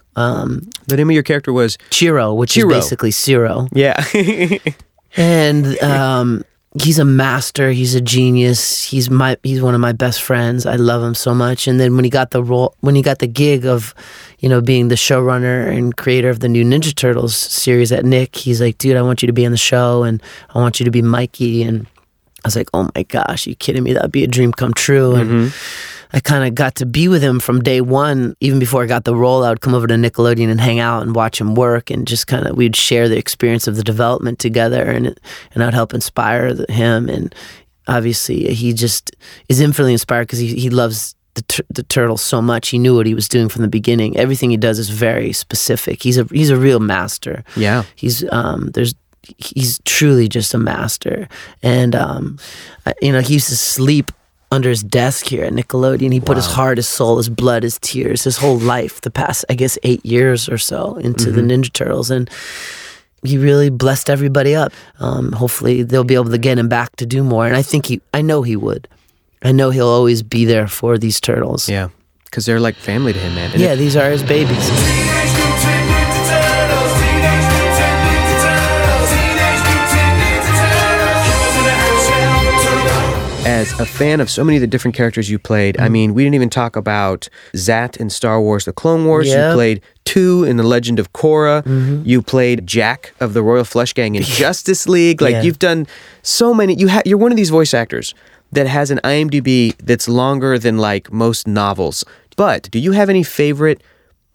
name 0.89 1.09
of 1.09 1.13
your 1.13 1.23
character 1.23 1.51
was 1.53 1.77
Chiro, 1.89 2.35
which 2.35 2.53
Chiro. 2.53 2.71
is 2.71 2.77
basically 2.85 3.11
Ciro. 3.11 3.67
yeah. 3.73 4.03
and 5.17 5.77
um, 5.83 6.43
he's 6.81 6.99
a 6.99 7.05
master. 7.05 7.71
He's 7.71 7.95
a 7.95 8.01
genius. 8.01 8.83
He's 8.83 9.09
my 9.09 9.37
he's 9.43 9.61
one 9.61 9.75
of 9.75 9.81
my 9.81 9.91
best 9.91 10.21
friends. 10.21 10.65
I 10.65 10.75
love 10.75 11.03
him 11.03 11.15
so 11.15 11.33
much. 11.33 11.67
And 11.67 11.79
then 11.79 11.95
when 11.95 12.03
he 12.05 12.09
got 12.09 12.31
the 12.31 12.43
role, 12.43 12.75
when 12.79 12.95
he 12.95 13.01
got 13.01 13.19
the 13.19 13.27
gig 13.27 13.65
of, 13.65 13.93
you 14.39 14.47
know, 14.49 14.61
being 14.61 14.87
the 14.87 14.95
showrunner 14.95 15.67
and 15.75 15.95
creator 15.97 16.29
of 16.29 16.39
the 16.39 16.49
new 16.49 16.63
Ninja 16.63 16.95
Turtles 16.95 17.35
series 17.35 17.91
at 17.91 18.05
Nick, 18.05 18.35
he's 18.35 18.61
like, 18.61 18.77
dude, 18.77 18.95
I 18.97 19.01
want 19.01 19.21
you 19.21 19.27
to 19.27 19.33
be 19.33 19.45
on 19.45 19.51
the 19.51 19.57
show, 19.57 20.03
and 20.03 20.21
I 20.55 20.59
want 20.59 20.79
you 20.79 20.85
to 20.85 20.91
be 20.91 21.01
Mikey. 21.01 21.63
And 21.63 21.87
I 22.43 22.47
was 22.47 22.55
like, 22.55 22.69
oh 22.73 22.89
my 22.95 23.03
gosh, 23.03 23.45
you 23.47 23.55
kidding 23.55 23.83
me? 23.83 23.93
That'd 23.93 24.11
be 24.11 24.23
a 24.23 24.27
dream 24.27 24.51
come 24.51 24.73
true. 24.73 25.15
And 25.15 25.53
I 26.13 26.19
kind 26.19 26.45
of 26.45 26.55
got 26.55 26.75
to 26.75 26.85
be 26.85 27.07
with 27.07 27.21
him 27.21 27.39
from 27.39 27.61
day 27.61 27.79
one. 27.81 28.35
Even 28.41 28.59
before 28.59 28.83
I 28.83 28.85
got 28.87 29.05
the 29.05 29.15
role, 29.15 29.43
I 29.45 29.49
would 29.49 29.61
come 29.61 29.73
over 29.73 29.87
to 29.87 29.93
Nickelodeon 29.93 30.49
and 30.49 30.59
hang 30.59 30.79
out 30.79 31.03
and 31.03 31.15
watch 31.15 31.39
him 31.39 31.55
work, 31.55 31.89
and 31.89 32.05
just 32.07 32.27
kind 32.27 32.45
of 32.47 32.57
we'd 32.57 32.75
share 32.75 33.07
the 33.07 33.17
experience 33.17 33.65
of 33.67 33.75
the 33.77 33.83
development 33.83 34.37
together, 34.39 34.83
and 34.91 35.07
it, 35.07 35.19
and 35.53 35.63
I'd 35.63 35.73
help 35.73 35.93
inspire 35.93 36.53
the, 36.53 36.65
him. 36.71 37.07
And 37.07 37.33
obviously, 37.87 38.53
he 38.53 38.73
just 38.73 39.15
is 39.49 39.59
infinitely 39.61 39.93
inspired 39.93 40.23
because 40.27 40.39
he 40.39 40.55
he 40.55 40.69
loves. 40.69 41.15
The, 41.33 41.43
tur- 41.43 41.63
the 41.69 41.83
turtle 41.83 42.17
so 42.17 42.41
much 42.41 42.67
he 42.67 42.77
knew 42.77 42.93
what 42.93 43.05
he 43.05 43.13
was 43.15 43.29
doing 43.29 43.47
from 43.47 43.61
the 43.61 43.69
beginning 43.69 44.17
everything 44.17 44.49
he 44.49 44.57
does 44.57 44.79
is 44.79 44.89
very 44.89 45.31
specific 45.31 46.03
he's 46.03 46.17
a 46.17 46.25
he's 46.25 46.49
a 46.49 46.57
real 46.57 46.81
master 46.81 47.45
Yeah. 47.55 47.83
he's 47.95 48.29
um 48.33 48.71
there's 48.73 48.95
he's 49.37 49.79
truly 49.85 50.27
just 50.27 50.53
a 50.53 50.57
master. 50.57 51.27
And 51.61 51.95
um 51.95 52.37
I, 52.85 52.93
you 53.01 53.11
know 53.11 53.21
he 53.21 53.35
used 53.35 53.49
to 53.49 53.57
sleep 53.57 54.11
under 54.51 54.69
his 54.69 54.83
desk 54.83 55.27
here 55.27 55.45
at 55.45 55.53
Nickelodeon. 55.53 56.11
He 56.11 56.19
put 56.19 56.35
his 56.37 56.45
heart 56.45 56.77
his 56.77 56.87
soul 56.87 57.17
his 57.17 57.29
blood 57.29 57.63
his 57.63 57.79
tears 57.79 58.23
his 58.23 58.37
whole 58.37 58.57
life 58.57 59.01
the 59.01 59.11
past 59.11 59.45
I 59.49 59.53
guess 59.55 59.77
8 59.83 60.05
years 60.05 60.49
or 60.49 60.57
so 60.57 60.95
into 60.97 61.31
the 61.31 61.41
Ninja 61.41 61.71
Turtles. 61.71 62.11
And 62.11 62.29
he 63.23 63.37
really 63.37 63.69
blessed 63.69 64.09
everybody 64.09 64.55
up. 64.55 64.73
Um 64.99 65.31
hopefully 65.33 65.83
they'll 65.83 66.03
be 66.03 66.15
able 66.15 66.31
to 66.31 66.37
get 66.37 66.57
him 66.57 66.67
back 66.67 66.95
to 66.97 67.05
do 67.05 67.23
more. 67.23 67.45
And 67.45 67.55
I 67.55 67.61
think 67.61 67.85
he 67.85 68.01
I 68.13 68.21
know 68.21 68.41
he 68.41 68.55
would. 68.55 68.87
I 69.43 69.51
know 69.51 69.69
he'll 69.69 69.87
always 69.87 70.21
be 70.23 70.45
there 70.45 70.67
for 70.67 70.97
these 70.97 71.19
turtles. 71.19 71.69
Yeah. 71.69 71.89
Because 72.25 72.45
they're 72.45 72.59
like 72.59 72.75
family 72.75 73.13
to 73.13 73.19
him, 73.19 73.35
man. 73.35 73.51
And 73.51 73.61
yeah 73.61 73.75
these 73.75 73.95
are 73.95 74.09
his 74.09 74.23
babies 74.23 74.69
as 83.45 83.77
a 83.79 83.85
fan 83.85 84.21
of 84.21 84.29
so 84.29 84.43
many 84.43 84.57
of 84.57 84.61
the 84.61 84.67
different 84.67 84.95
characters 84.95 85.29
you 85.29 85.39
played. 85.39 85.79
I 85.79 85.89
mean, 85.89 86.13
we 86.13 86.23
didn't 86.23 86.35
even 86.35 86.49
talk 86.49 86.75
about 86.75 87.27
Zat 87.55 87.97
in 87.97 88.09
Star 88.09 88.39
Wars 88.39 88.65
The 88.65 88.73
Clone 88.73 89.05
Wars. 89.05 89.27
Yeah. 89.27 89.49
You 89.49 89.55
played 89.55 89.81
Tu 90.05 90.43
in 90.43 90.57
The 90.57 90.63
Legend 90.63 90.99
of 90.99 91.11
Korra. 91.13 91.63
Mm-hmm. 91.63 92.03
You 92.07 92.21
played 92.21 92.67
Jack 92.67 93.13
of 93.19 93.33
the 93.33 93.41
Royal 93.41 93.63
Flush 93.63 93.93
Gang 93.93 94.15
in 94.15 94.21
Justice 94.43 94.87
League. 94.87 95.21
Like 95.21 95.33
Yeah. 95.33 95.41
you've 95.41 95.59
done 95.59 95.87
so 96.21 96.53
many. 96.53 96.75
You 96.75 96.89
ha- 96.89 97.01
you're 97.05 97.17
one 97.17 97.31
of 97.31 97.37
these 97.37 97.49
voice 97.49 97.73
actors 97.73 98.13
that 98.51 98.67
has 98.67 98.91
an 98.91 98.99
IMDb 99.03 99.75
that's 99.77 100.07
longer 100.07 100.59
than 100.59 100.77
like 100.77 101.11
most 101.11 101.47
novels. 101.47 102.03
But 102.35 102.69
do 102.71 102.79
you 102.79 102.91
have 102.91 103.09
any 103.09 103.23
favorite 103.23 103.81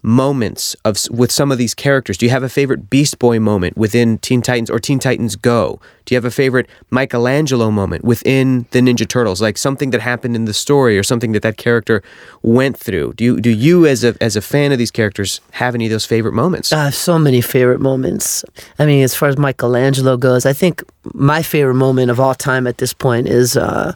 moments 0.06 0.76
of 0.84 0.96
with 1.10 1.32
some 1.32 1.50
of 1.50 1.58
these 1.58 1.74
characters? 1.74 2.16
Do 2.16 2.24
you 2.26 2.30
have 2.30 2.44
a 2.44 2.48
favorite 2.48 2.88
Beast 2.88 3.18
Boy 3.18 3.40
moment 3.40 3.76
within 3.76 4.18
Teen 4.18 4.40
Titans 4.40 4.70
or 4.70 4.78
Teen 4.78 5.00
Titans 5.00 5.34
Go? 5.34 5.80
Do 6.04 6.14
you 6.14 6.16
have 6.16 6.24
a 6.24 6.30
favorite 6.30 6.68
Michelangelo 6.90 7.72
moment 7.72 8.04
within 8.04 8.66
the 8.70 8.78
Ninja 8.78 9.06
Turtles, 9.06 9.42
like 9.42 9.58
something 9.58 9.90
that 9.90 10.00
happened 10.00 10.36
in 10.36 10.44
the 10.44 10.54
story 10.54 10.96
or 10.96 11.02
something 11.02 11.32
that 11.32 11.42
that 11.42 11.56
character 11.56 12.04
went 12.42 12.78
through? 12.78 13.14
Do 13.14 13.24
you 13.24 13.40
do 13.40 13.50
you 13.50 13.84
as 13.84 14.04
a 14.04 14.14
as 14.20 14.36
a 14.36 14.40
fan 14.40 14.70
of 14.70 14.78
these 14.78 14.92
characters 14.92 15.40
have 15.50 15.74
any 15.74 15.86
of 15.86 15.90
those 15.90 16.06
favorite 16.06 16.34
moments? 16.34 16.72
I 16.72 16.84
have 16.84 16.94
so 16.94 17.18
many 17.18 17.40
favorite 17.40 17.80
moments. 17.80 18.44
I 18.78 18.86
mean, 18.86 19.02
as 19.02 19.14
far 19.14 19.28
as 19.28 19.36
Michelangelo 19.36 20.16
goes, 20.16 20.46
I 20.46 20.52
think 20.52 20.84
my 21.14 21.42
favorite 21.42 21.74
moment 21.74 22.12
of 22.12 22.20
all 22.20 22.34
time 22.34 22.68
at 22.68 22.78
this 22.78 22.92
point 22.92 23.26
is 23.26 23.56
uh, 23.56 23.92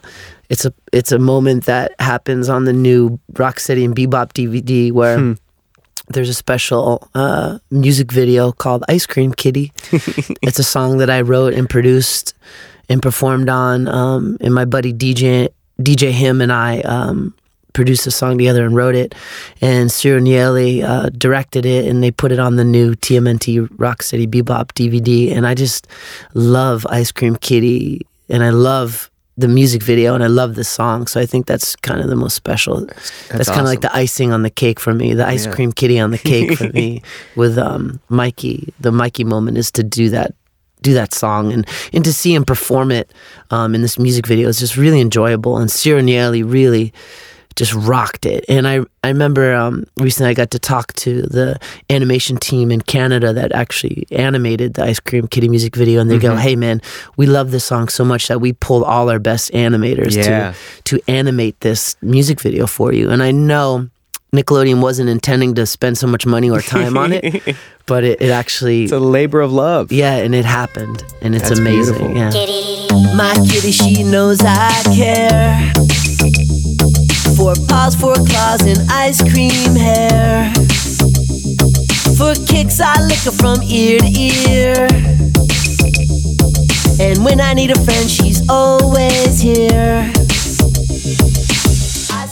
it's 0.49 0.65
a 0.65 0.73
it's 0.91 1.13
a 1.13 1.19
moment 1.19 1.65
that 1.65 1.93
happens 1.99 2.49
on 2.49 2.65
the 2.65 2.73
new 2.73 3.17
Rocksteady 3.33 3.85
and 3.85 3.95
Bebop 3.95 4.33
DVD 4.33 4.91
where. 4.91 5.35
There's 6.13 6.29
a 6.29 6.33
special 6.33 7.09
uh, 7.15 7.59
music 7.69 8.11
video 8.11 8.51
called 8.51 8.83
Ice 8.87 9.05
Cream 9.05 9.33
Kitty. 9.33 9.71
it's 10.41 10.59
a 10.59 10.63
song 10.63 10.97
that 10.97 11.09
I 11.09 11.21
wrote 11.21 11.53
and 11.53 11.69
produced 11.69 12.33
and 12.89 13.01
performed 13.01 13.49
on. 13.49 13.87
Um, 13.87 14.37
and 14.41 14.53
my 14.53 14.65
buddy 14.65 14.93
DJ 14.93 15.49
DJ 15.79 16.11
Him 16.11 16.41
and 16.41 16.51
I 16.51 16.81
um, 16.81 17.33
produced 17.73 18.05
the 18.05 18.11
song 18.11 18.37
together 18.37 18.65
and 18.65 18.75
wrote 18.75 18.95
it. 18.95 19.15
And 19.61 19.91
Ciro 19.91 20.19
Nieli 20.19 20.83
uh, 20.83 21.09
directed 21.09 21.65
it, 21.65 21.87
and 21.87 22.03
they 22.03 22.11
put 22.11 22.31
it 22.31 22.39
on 22.39 22.55
the 22.55 22.63
new 22.63 22.95
TMNT 22.95 23.67
Rocksteady 23.69 24.27
Bebop 24.27 24.71
DVD. 24.73 25.35
And 25.35 25.45
I 25.45 25.53
just 25.53 25.87
love 26.33 26.85
Ice 26.89 27.11
Cream 27.11 27.35
Kitty, 27.35 28.05
and 28.29 28.43
I 28.43 28.49
love 28.49 29.10
the 29.37 29.47
music 29.47 29.81
video, 29.81 30.13
and 30.13 30.23
I 30.23 30.27
love 30.27 30.55
the 30.55 30.63
song. 30.63 31.07
So 31.07 31.19
I 31.19 31.25
think 31.25 31.45
that's 31.47 31.75
kind 31.77 32.01
of 32.01 32.07
the 32.09 32.15
most 32.15 32.35
special. 32.35 32.85
That's, 33.29 33.47
kind 33.49 33.61
of 33.61 33.65
like 33.65 33.81
the 33.81 33.95
icing 33.95 34.31
on 34.33 34.43
the 34.43 34.49
cake 34.49 34.79
for 34.79 34.93
me. 34.93 35.13
The 35.13 35.25
ice 35.25 35.45
Yeah. 35.45 35.53
cream 35.53 35.71
kitty 35.71 35.99
on 35.99 36.11
the 36.11 36.17
cake 36.17 36.57
for 36.57 36.67
me 36.69 37.01
with 37.35 37.57
um, 37.57 37.99
Mikey. 38.09 38.73
The 38.79 38.91
Mikey 38.91 39.23
moment 39.23 39.57
is 39.57 39.71
to 39.71 39.83
do 39.83 40.09
that 40.09 40.33
do 40.83 40.95
that 40.95 41.13
song 41.13 41.53
and 41.53 41.67
and 41.93 42.03
to 42.03 42.11
see 42.11 42.33
him 42.33 42.43
perform 42.43 42.89
it 42.91 43.13
um, 43.51 43.75
in 43.75 43.83
this 43.83 43.99
music 43.99 44.25
video 44.25 44.49
is 44.49 44.57
just 44.57 44.75
really 44.75 44.99
enjoyable 44.99 45.57
and 45.59 45.69
Ciro 45.71 46.01
Nieli 46.01 46.41
really 46.43 46.91
just 47.61 47.73
rocked 47.75 48.25
it 48.25 48.43
and 48.49 48.67
I 48.67 48.75
I 49.03 49.09
remember 49.09 49.53
um, 49.53 49.83
recently 49.97 50.31
I 50.31 50.33
got 50.33 50.49
to 50.51 50.59
talk 50.73 50.93
to 51.05 51.11
the 51.37 51.59
animation 51.91 52.37
team 52.37 52.71
in 52.71 52.81
Canada 52.81 53.33
that 53.33 53.51
actually 53.51 54.07
animated 54.11 54.73
the 54.73 54.83
Ice 54.91 54.99
Cream 54.99 55.27
Kitty 55.27 55.47
music 55.55 55.75
video 55.75 56.01
and 56.01 56.09
they 56.09 56.17
go 56.17 56.35
hey 56.35 56.55
man 56.55 56.81
we 57.17 57.27
love 57.27 57.51
this 57.51 57.63
song 57.63 57.87
so 57.89 58.03
much 58.03 58.27
that 58.29 58.39
we 58.41 58.53
pulled 58.53 58.83
all 58.83 59.09
our 59.11 59.19
best 59.19 59.51
animators 59.53 60.15
Yeah. 60.15 60.53
to 60.85 60.97
to 60.97 61.11
animate 61.19 61.55
this 61.59 61.95
music 62.01 62.41
video 62.41 62.65
for 62.65 62.93
you 62.93 63.11
and 63.11 63.21
I 63.21 63.29
know 63.31 63.89
Nickelodeon 64.33 64.81
wasn't 64.81 65.09
intending 65.09 65.53
to 65.55 65.65
spend 65.65 65.97
so 65.99 66.07
much 66.07 66.25
money 66.25 66.49
or 66.49 66.61
time 66.61 66.97
on 66.97 67.11
it, 67.13 67.55
but 67.85 68.03
it, 68.05 68.21
it 68.21 68.31
actually 68.31 68.83
It's 68.83 68.93
a 68.93 68.99
labor 69.19 69.41
of 69.41 69.51
love. 69.51 69.91
yeah, 69.91 70.15
and 70.25 70.33
it 70.33 70.45
happened, 70.45 71.03
and 71.21 71.35
it's 71.35 71.49
That's 71.49 71.59
amazing. 71.59 71.97
beautiful. 71.97 72.15
Yeah. 72.15 72.31
My 73.21 73.33
kitty, 73.49 73.73
she 73.73 74.03
knows 74.03 74.39
I 74.41 74.71
care. 74.95 75.73
For 77.37 77.53
paws, 77.67 77.95
for 77.95 78.13
claws, 78.13 78.61
and 78.65 78.79
ice 78.91 79.21
cream 79.21 79.75
hair. 79.75 80.51
For 82.17 82.33
kicks, 82.45 82.79
I 82.79 83.01
lick 83.01 83.19
her 83.19 83.31
from 83.31 83.61
ear 83.63 83.99
to 83.99 84.07
ear. 84.07 84.87
And 86.99 87.23
when 87.25 87.41
I 87.41 87.53
need 87.53 87.71
a 87.71 87.79
friend, 87.83 88.09
she's 88.09 88.47
always 88.49 89.39
here. 89.39 90.11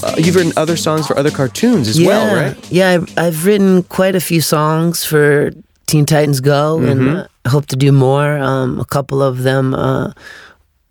Uh, 0.01 0.15
you've 0.17 0.35
written 0.35 0.53
other 0.57 0.77
songs 0.77 1.07
for 1.07 1.17
other 1.17 1.31
cartoons 1.31 1.87
as 1.87 1.99
well, 1.99 2.35
right? 2.35 2.71
Yeah, 2.71 2.91
I've, 2.91 3.17
I've 3.17 3.45
written 3.45 3.83
quite 3.83 4.15
a 4.15 4.19
few 4.21 4.41
songs 4.41 5.03
for 5.03 5.51
Teen 5.87 6.05
Titans 6.05 6.39
Go, 6.39 6.77
Mm-hmm. 6.79 6.89
and 7.07 7.17
uh, 7.17 7.27
I 7.45 7.49
hope 7.49 7.65
to 7.67 7.75
do 7.75 7.91
more. 7.91 8.37
Um, 8.37 8.79
a 8.79 8.85
couple 8.85 9.21
of 9.23 9.43
them, 9.43 9.73
uh, 9.73 10.11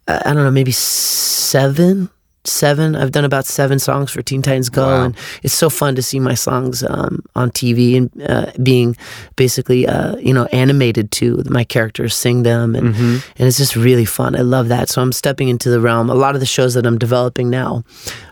I 0.08 0.22
I 0.24 0.34
don't 0.34 0.44
know, 0.44 0.50
maybe 0.50 0.72
seven. 0.72 2.10
Seven. 2.48 2.96
I've 2.96 3.12
done 3.12 3.24
about 3.24 3.46
seven 3.46 3.78
songs 3.78 4.10
for 4.10 4.22
Teen 4.22 4.42
Titans 4.42 4.68
Go, 4.70 4.86
Wow. 4.86 5.04
and 5.04 5.16
it's 5.42 5.54
so 5.54 5.68
fun 5.70 5.94
to 5.96 6.02
see 6.02 6.18
my 6.20 6.34
songs 6.34 6.82
um, 6.82 7.22
on 7.34 7.50
TV 7.50 7.96
and 7.96 8.10
uh, 8.28 8.50
being 8.62 8.96
basically, 9.36 9.86
uh, 9.86 10.16
you 10.16 10.32
know, 10.34 10.46
animated 10.46 11.10
to 11.12 11.42
my 11.50 11.64
characters 11.64 12.14
sing 12.14 12.42
them, 12.42 12.74
and 12.74 12.94
Mm-hmm. 12.94 13.16
and 13.38 13.48
it's 13.48 13.58
just 13.58 13.76
really 13.76 14.04
fun. 14.06 14.34
I 14.36 14.42
love 14.42 14.68
that. 14.68 14.88
So 14.88 15.02
I'm 15.02 15.12
stepping 15.12 15.48
into 15.48 15.70
the 15.70 15.80
realm. 15.80 16.10
A 16.10 16.14
lot 16.14 16.34
of 16.34 16.40
the 16.40 16.46
shows 16.46 16.74
that 16.74 16.86
I'm 16.86 16.98
developing 16.98 17.50
now 17.50 17.84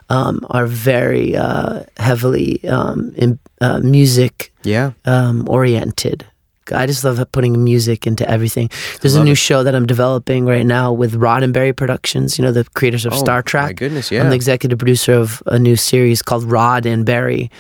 um, 0.09 0.41
are 0.51 0.67
very 0.67 1.37
uh, 1.37 1.83
heavily 1.99 2.61
um, 2.69 3.13
in, 3.17 3.39
uh, 3.61 3.79
music 3.81 4.53
Yeah. 4.65 4.93
um, 5.05 5.45
oriented. 5.49 6.25
I 6.73 6.87
just 6.87 7.05
love 7.05 7.21
putting 7.33 7.63
music 7.63 8.07
into 8.07 8.29
everything. 8.29 8.71
There's 9.01 9.15
a 9.15 9.25
new 9.25 9.33
it. 9.33 9.37
show 9.39 9.63
that 9.63 9.75
I'm 9.75 9.87
developing 9.87 10.45
right 10.47 10.67
now 10.67 10.93
with 10.93 11.15
Roddenberry 11.15 11.75
Productions. 11.77 12.39
You 12.39 12.45
know 12.45 12.53
the 12.53 12.65
creators 12.65 13.07
of 13.07 13.13
Oh, 13.13 13.17
Star 13.17 13.39
my 13.39 13.43
Trek. 13.43 13.77
goodness, 13.77 14.11
I'm 14.13 14.29
the 14.31 14.35
executive 14.37 14.79
producer 14.79 15.13
of 15.15 15.43
a 15.47 15.59
new 15.59 15.77
series 15.77 16.23
called 16.23 16.45
Rod 16.45 16.87
and 16.87 17.05
Barry, 17.05 17.51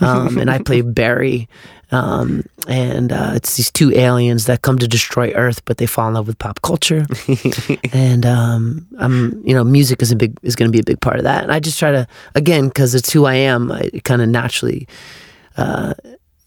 um, 0.00 0.38
and 0.38 0.50
I 0.50 0.58
play 0.58 0.80
Barry. 1.00 1.48
Um, 1.92 2.42
and 2.66 3.12
uh, 3.12 3.32
it's 3.34 3.56
these 3.56 3.70
two 3.70 3.92
aliens 3.92 4.46
that 4.46 4.62
come 4.62 4.78
to 4.78 4.88
destroy 4.88 5.30
Earth, 5.32 5.64
but 5.64 5.76
they 5.76 5.86
fall 5.86 6.08
in 6.08 6.14
love 6.14 6.26
with 6.26 6.38
pop 6.38 6.60
culture. 6.62 7.06
and 7.92 8.26
um, 8.26 8.86
I'm, 8.98 9.40
you 9.46 9.54
know, 9.54 9.62
music 9.62 10.02
is 10.02 10.10
a 10.10 10.16
big 10.16 10.36
is 10.42 10.56
going 10.56 10.68
to 10.68 10.72
be 10.72 10.80
a 10.80 10.84
big 10.84 11.00
part 11.00 11.18
of 11.18 11.24
that. 11.24 11.44
And 11.44 11.52
I 11.52 11.60
just 11.60 11.78
try 11.78 11.92
to, 11.92 12.08
again, 12.34 12.66
because 12.68 12.96
it's 12.96 13.12
who 13.12 13.26
I 13.26 13.34
am. 13.34 13.70
I, 13.70 13.90
it 13.92 14.02
kind 14.02 14.22
of 14.22 14.28
naturally 14.28 14.88
uh, 15.56 15.94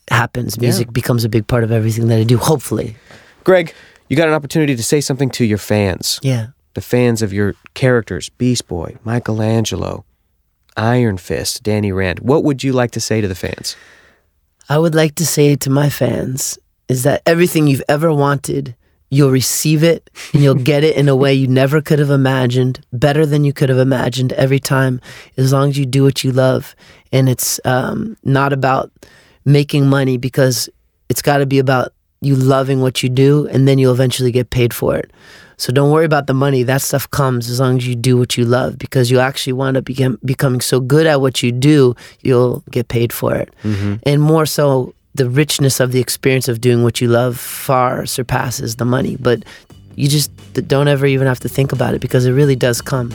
happens. 0.10 0.60
Music 0.60 0.91
becomes 0.93 1.24
a 1.24 1.30
big 1.30 1.48
part 1.48 1.63
of 1.63 1.72
everything 1.72 2.08
that 2.08 2.20
I 2.20 2.24
do. 2.24 2.38
Hopefully, 2.38 2.96
Greg, 3.43 3.74
you 4.10 4.17
got 4.17 4.28
an 4.28 4.34
opportunity 4.34 4.76
to 4.76 4.84
say 4.84 5.02
something 5.02 5.30
to 5.32 5.46
your 5.46 5.58
fans. 5.58 6.20
yeah. 6.22 6.48
The 6.74 6.82
fans 6.82 7.24
of 7.24 7.34
your 7.34 7.56
characters, 7.74 8.30
Beast 8.30 8.67
Boy, 8.67 8.98
Michelangelo, 9.04 10.06
Iron 10.76 11.17
Fist, 11.17 11.63
Danny 11.63 11.91
Rand. 11.91 12.20
What 12.20 12.43
would 12.43 12.63
you 12.63 12.72
like 12.72 12.91
to 12.91 13.02
say 13.02 13.20
to 13.20 13.28
the 13.28 13.34
fans? 13.34 13.76
I 14.70 14.78
would 14.78 14.93
like 14.93 15.15
to 15.15 15.26
say 15.26 15.56
to 15.56 15.70
my 15.72 15.89
fans 15.89 16.60
is 16.88 17.02
that 17.02 17.24
everything 17.26 17.65
you've 17.65 17.84
ever 17.89 18.13
wanted, 18.13 18.76
you'll 19.10 19.32
receive 19.32 19.84
it 19.84 20.10
and 20.34 20.43
you'll 20.43 20.54
get 20.54 20.84
it 20.84 20.96
in 20.96 21.10
a 21.10 21.15
way 21.15 21.34
you 21.34 21.48
never 21.48 21.82
could 21.82 21.98
have 21.98 22.12
imagined, 22.12 22.86
better 22.93 23.26
than 23.26 23.43
you 23.43 23.54
could 23.54 23.70
have 23.70 23.80
imagined 23.80 24.34
every 24.34 24.60
time, 24.60 25.02
as 25.36 25.52
long 25.52 25.70
as 25.70 25.80
you 25.80 25.86
do 25.86 26.04
what 26.04 26.24
you 26.24 26.32
love. 26.32 26.76
And 27.12 27.28
it's 27.28 27.60
um, 27.65 28.17
not 28.24 28.54
about 28.54 28.91
making 29.48 29.88
money 29.88 30.18
because 30.18 30.70
it's 31.08 31.22
got 31.22 31.38
to 31.38 31.46
be 31.46 31.58
about 31.58 31.94
you 32.20 32.36
loving 32.36 32.82
what 32.82 33.02
you 33.02 33.08
do 33.08 33.48
and 33.48 33.66
then 33.68 33.80
you'll 33.80 33.94
eventually 33.94 34.32
get 34.32 34.50
paid 34.50 34.74
for 34.74 34.96
it. 34.98 35.10
So 35.56 35.72
don't 35.72 35.90
worry 35.90 36.06
about 36.06 36.28
the 36.28 36.34
money. 36.34 36.64
That 36.64 36.82
stuff 36.82 37.10
comes 37.10 37.50
as 37.50 37.60
long 37.60 37.78
as 37.78 37.88
you 37.88 37.96
do 37.96 38.18
what 38.18 38.38
you 38.38 38.44
love 38.44 38.78
because 38.78 39.10
you 39.10 39.20
actually 39.20 39.54
wind 39.54 39.78
up 39.78 39.86
become, 39.86 40.20
becoming 40.26 40.60
so 40.60 40.82
good 40.82 41.08
at 41.08 41.22
what 41.22 41.42
you 41.42 41.54
do, 41.54 41.96
you'll 42.22 42.62
get 42.70 42.90
paid 42.90 43.14
for 43.14 43.36
it. 43.36 43.54
Mm-hmm. 43.64 43.96
And 44.04 44.22
more 44.22 44.46
so, 44.46 44.94
the 45.16 45.30
richness 45.30 45.80
of 45.80 45.92
the 45.94 46.00
experience 46.00 46.48
of 46.48 46.62
doing 46.62 46.84
what 46.84 47.02
you 47.02 47.08
love 47.08 47.40
far 47.40 48.06
surpasses 48.06 48.76
the 48.76 48.86
money. 48.86 49.16
But 49.16 49.44
you 49.98 50.08
just 50.08 50.32
don't 50.68 50.88
ever 50.88 51.08
even 51.08 51.26
have 51.26 51.40
to 51.40 51.50
think 51.50 51.72
about 51.72 51.96
it 51.96 52.02
because 52.02 52.26
it 52.28 52.32
really 52.32 52.56
does 52.56 52.82
come. 52.82 53.12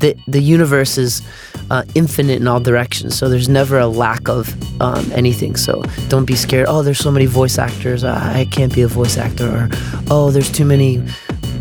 The, 0.00 0.14
the 0.28 0.40
universe 0.40 0.98
is 0.98 1.22
uh, 1.70 1.84
infinite 1.94 2.42
in 2.42 2.46
all 2.46 2.60
directions, 2.60 3.16
so 3.16 3.30
there's 3.30 3.48
never 3.48 3.78
a 3.78 3.86
lack 3.86 4.28
of 4.28 4.54
um, 4.82 5.10
anything. 5.12 5.56
So 5.56 5.82
don't 6.08 6.26
be 6.26 6.36
scared. 6.36 6.66
Oh, 6.68 6.82
there's 6.82 6.98
so 6.98 7.10
many 7.10 7.24
voice 7.24 7.56
actors. 7.58 8.04
I 8.04 8.40
I 8.40 8.44
can't 8.44 8.74
be 8.74 8.82
a 8.82 8.88
voice 8.88 9.16
actor. 9.16 9.48
Or 9.48 9.68
oh, 10.10 10.30
there's 10.30 10.52
too 10.52 10.66
many 10.66 11.02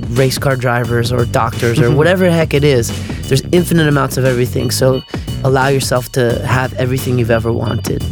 race 0.09 0.37
car 0.37 0.57
drivers 0.57 1.11
or 1.11 1.25
doctors 1.25 1.79
or 1.79 1.95
whatever 1.95 2.29
heck 2.29 2.53
it 2.53 2.65
is. 2.65 2.91
There's 3.29 3.41
infinite 3.53 3.87
amounts 3.87 4.17
of 4.17 4.25
everything. 4.25 4.71
So 4.71 5.01
allow 5.45 5.69
yourself 5.69 6.11
to 6.13 6.45
have 6.45 6.73
everything 6.73 7.17
you've 7.17 7.31
ever 7.31 7.53
wanted, 7.53 8.03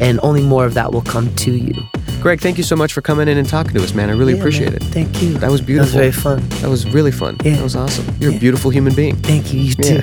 and 0.00 0.18
only 0.24 0.42
more 0.42 0.66
of 0.66 0.74
that 0.74 0.92
will 0.92 1.02
come 1.02 1.32
to 1.36 1.52
you. 1.52 1.74
Greg, 2.20 2.40
thank 2.40 2.58
you 2.58 2.64
so 2.64 2.76
much 2.76 2.92
for 2.92 3.00
coming 3.00 3.28
in 3.28 3.38
and 3.38 3.48
talking 3.48 3.72
to 3.72 3.82
us, 3.82 3.94
man. 3.94 4.10
I 4.10 4.12
really 4.12 4.34
Yeah, 4.34 4.40
appreciate 4.40 4.66
man. 4.72 4.76
it. 4.76 4.82
Thank 4.84 5.22
you. 5.22 5.34
That 5.38 5.50
was 5.50 5.62
beautiful. 5.62 5.98
That 5.98 6.04
was 6.06 6.14
very 6.14 6.36
fun. 6.38 6.48
That 6.60 6.68
was 6.68 6.86
really 6.86 7.10
fun. 7.10 7.36
Yeah. 7.42 7.54
That 7.56 7.62
was 7.62 7.74
awesome. 7.76 8.04
You're 8.20 8.34
a 8.34 8.38
beautiful 8.38 8.70
human 8.70 8.94
being. 8.94 9.16
Thank 9.16 9.54
you. 9.54 9.60
You 9.60 9.74
too. 9.74 10.00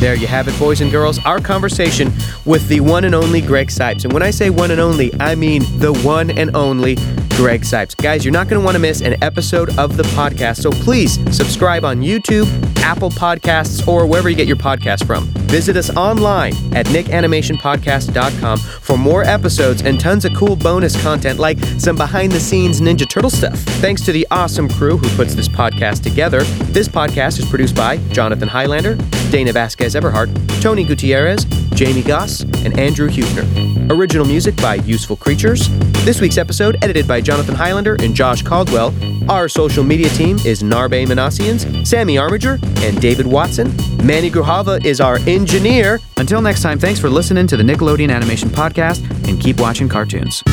There 0.00 0.16
you 0.16 0.26
have 0.26 0.48
it, 0.48 0.58
boys 0.58 0.80
and 0.80 0.90
girls. 0.90 1.24
Our 1.24 1.40
conversation 1.40 2.12
with 2.44 2.66
the 2.68 2.80
one 2.80 3.04
and 3.04 3.14
only 3.14 3.40
Greg 3.40 3.68
Cipes. 3.68 4.02
And 4.04 4.12
when 4.12 4.22
I 4.22 4.30
say 4.30 4.50
one 4.50 4.70
and 4.72 4.80
only, 4.80 5.12
I 5.20 5.34
mean 5.36 5.62
the 5.78 5.92
one 6.04 6.30
and 6.30 6.54
only 6.56 6.96
Greg 7.36 7.62
Cipes. 7.64 7.94
Guys, 7.96 8.24
you're 8.24 8.32
not 8.32 8.48
going 8.48 8.60
to 8.60 8.64
want 8.64 8.74
to 8.74 8.80
miss 8.80 9.00
an 9.00 9.14
episode 9.22 9.78
of 9.78 9.96
the 9.96 10.02
podcast. 10.02 10.60
So 10.62 10.70
please 10.72 11.14
subscribe 11.34 11.84
on 11.84 12.00
YouTube, 12.02 12.46
Apple 12.84 13.10
Podcasts, 13.10 13.88
or 13.88 14.06
wherever 14.06 14.28
you 14.28 14.36
get 14.36 14.46
your 14.46 14.56
podcast 14.56 15.06
from. 15.06 15.24
Visit 15.48 15.76
us 15.76 15.88
online 15.96 16.52
at 16.74 16.86
nickanimationpodcast.com 16.86 18.58
for 18.58 18.98
more 18.98 19.24
episodes 19.24 19.82
and 19.82 19.98
tons 19.98 20.24
of 20.24 20.34
cool 20.34 20.54
bonus 20.54 21.00
content 21.02 21.38
like 21.38 21.58
some 21.78 21.96
behind 21.96 22.30
the 22.30 22.40
scenes 22.40 22.80
Ninja 22.80 23.08
Turtle 23.08 23.30
stuff. 23.30 23.58
Thanks 23.80 24.02
to 24.02 24.12
the 24.12 24.26
awesome 24.30 24.68
crew 24.68 24.98
who 24.98 25.08
puts 25.16 25.34
this 25.34 25.48
podcast 25.48 26.02
together. 26.02 26.42
This 26.72 26.86
podcast 26.86 27.38
is 27.38 27.46
produced 27.46 27.74
by 27.74 27.96
Jonathan 28.12 28.48
Highlander, 28.48 28.96
Dana 29.34 29.52
Vasquez 29.52 29.96
Everhart, 29.96 30.30
Tony 30.62 30.84
Gutierrez, 30.84 31.44
Jamie 31.74 32.04
Goss, 32.04 32.42
and 32.42 32.78
Andrew 32.78 33.08
Huebner. 33.08 33.92
Original 33.92 34.24
music 34.24 34.54
by 34.58 34.76
Useful 34.76 35.16
Creatures. 35.16 35.68
This 36.04 36.20
week's 36.20 36.38
episode 36.38 36.76
edited 36.82 37.08
by 37.08 37.20
Jonathan 37.20 37.56
Highlander 37.56 37.96
and 38.00 38.14
Josh 38.14 38.42
Caldwell. 38.42 38.94
Our 39.28 39.48
social 39.48 39.82
media 39.82 40.08
team 40.10 40.36
is 40.44 40.62
Narbe 40.62 41.04
Manassians, 41.08 41.84
Sammy 41.84 42.16
Armiger, 42.16 42.60
and 42.76 43.00
David 43.00 43.26
Watson. 43.26 43.74
Manny 44.06 44.30
Gruhava 44.30 44.84
is 44.84 45.00
our 45.00 45.18
engineer. 45.26 45.98
Until 46.16 46.40
next 46.40 46.62
time, 46.62 46.78
thanks 46.78 47.00
for 47.00 47.10
listening 47.10 47.48
to 47.48 47.56
the 47.56 47.64
Nickelodeon 47.64 48.14
Animation 48.14 48.50
Podcast 48.50 49.02
and 49.28 49.40
keep 49.40 49.58
watching 49.58 49.88
cartoons. 49.88 50.44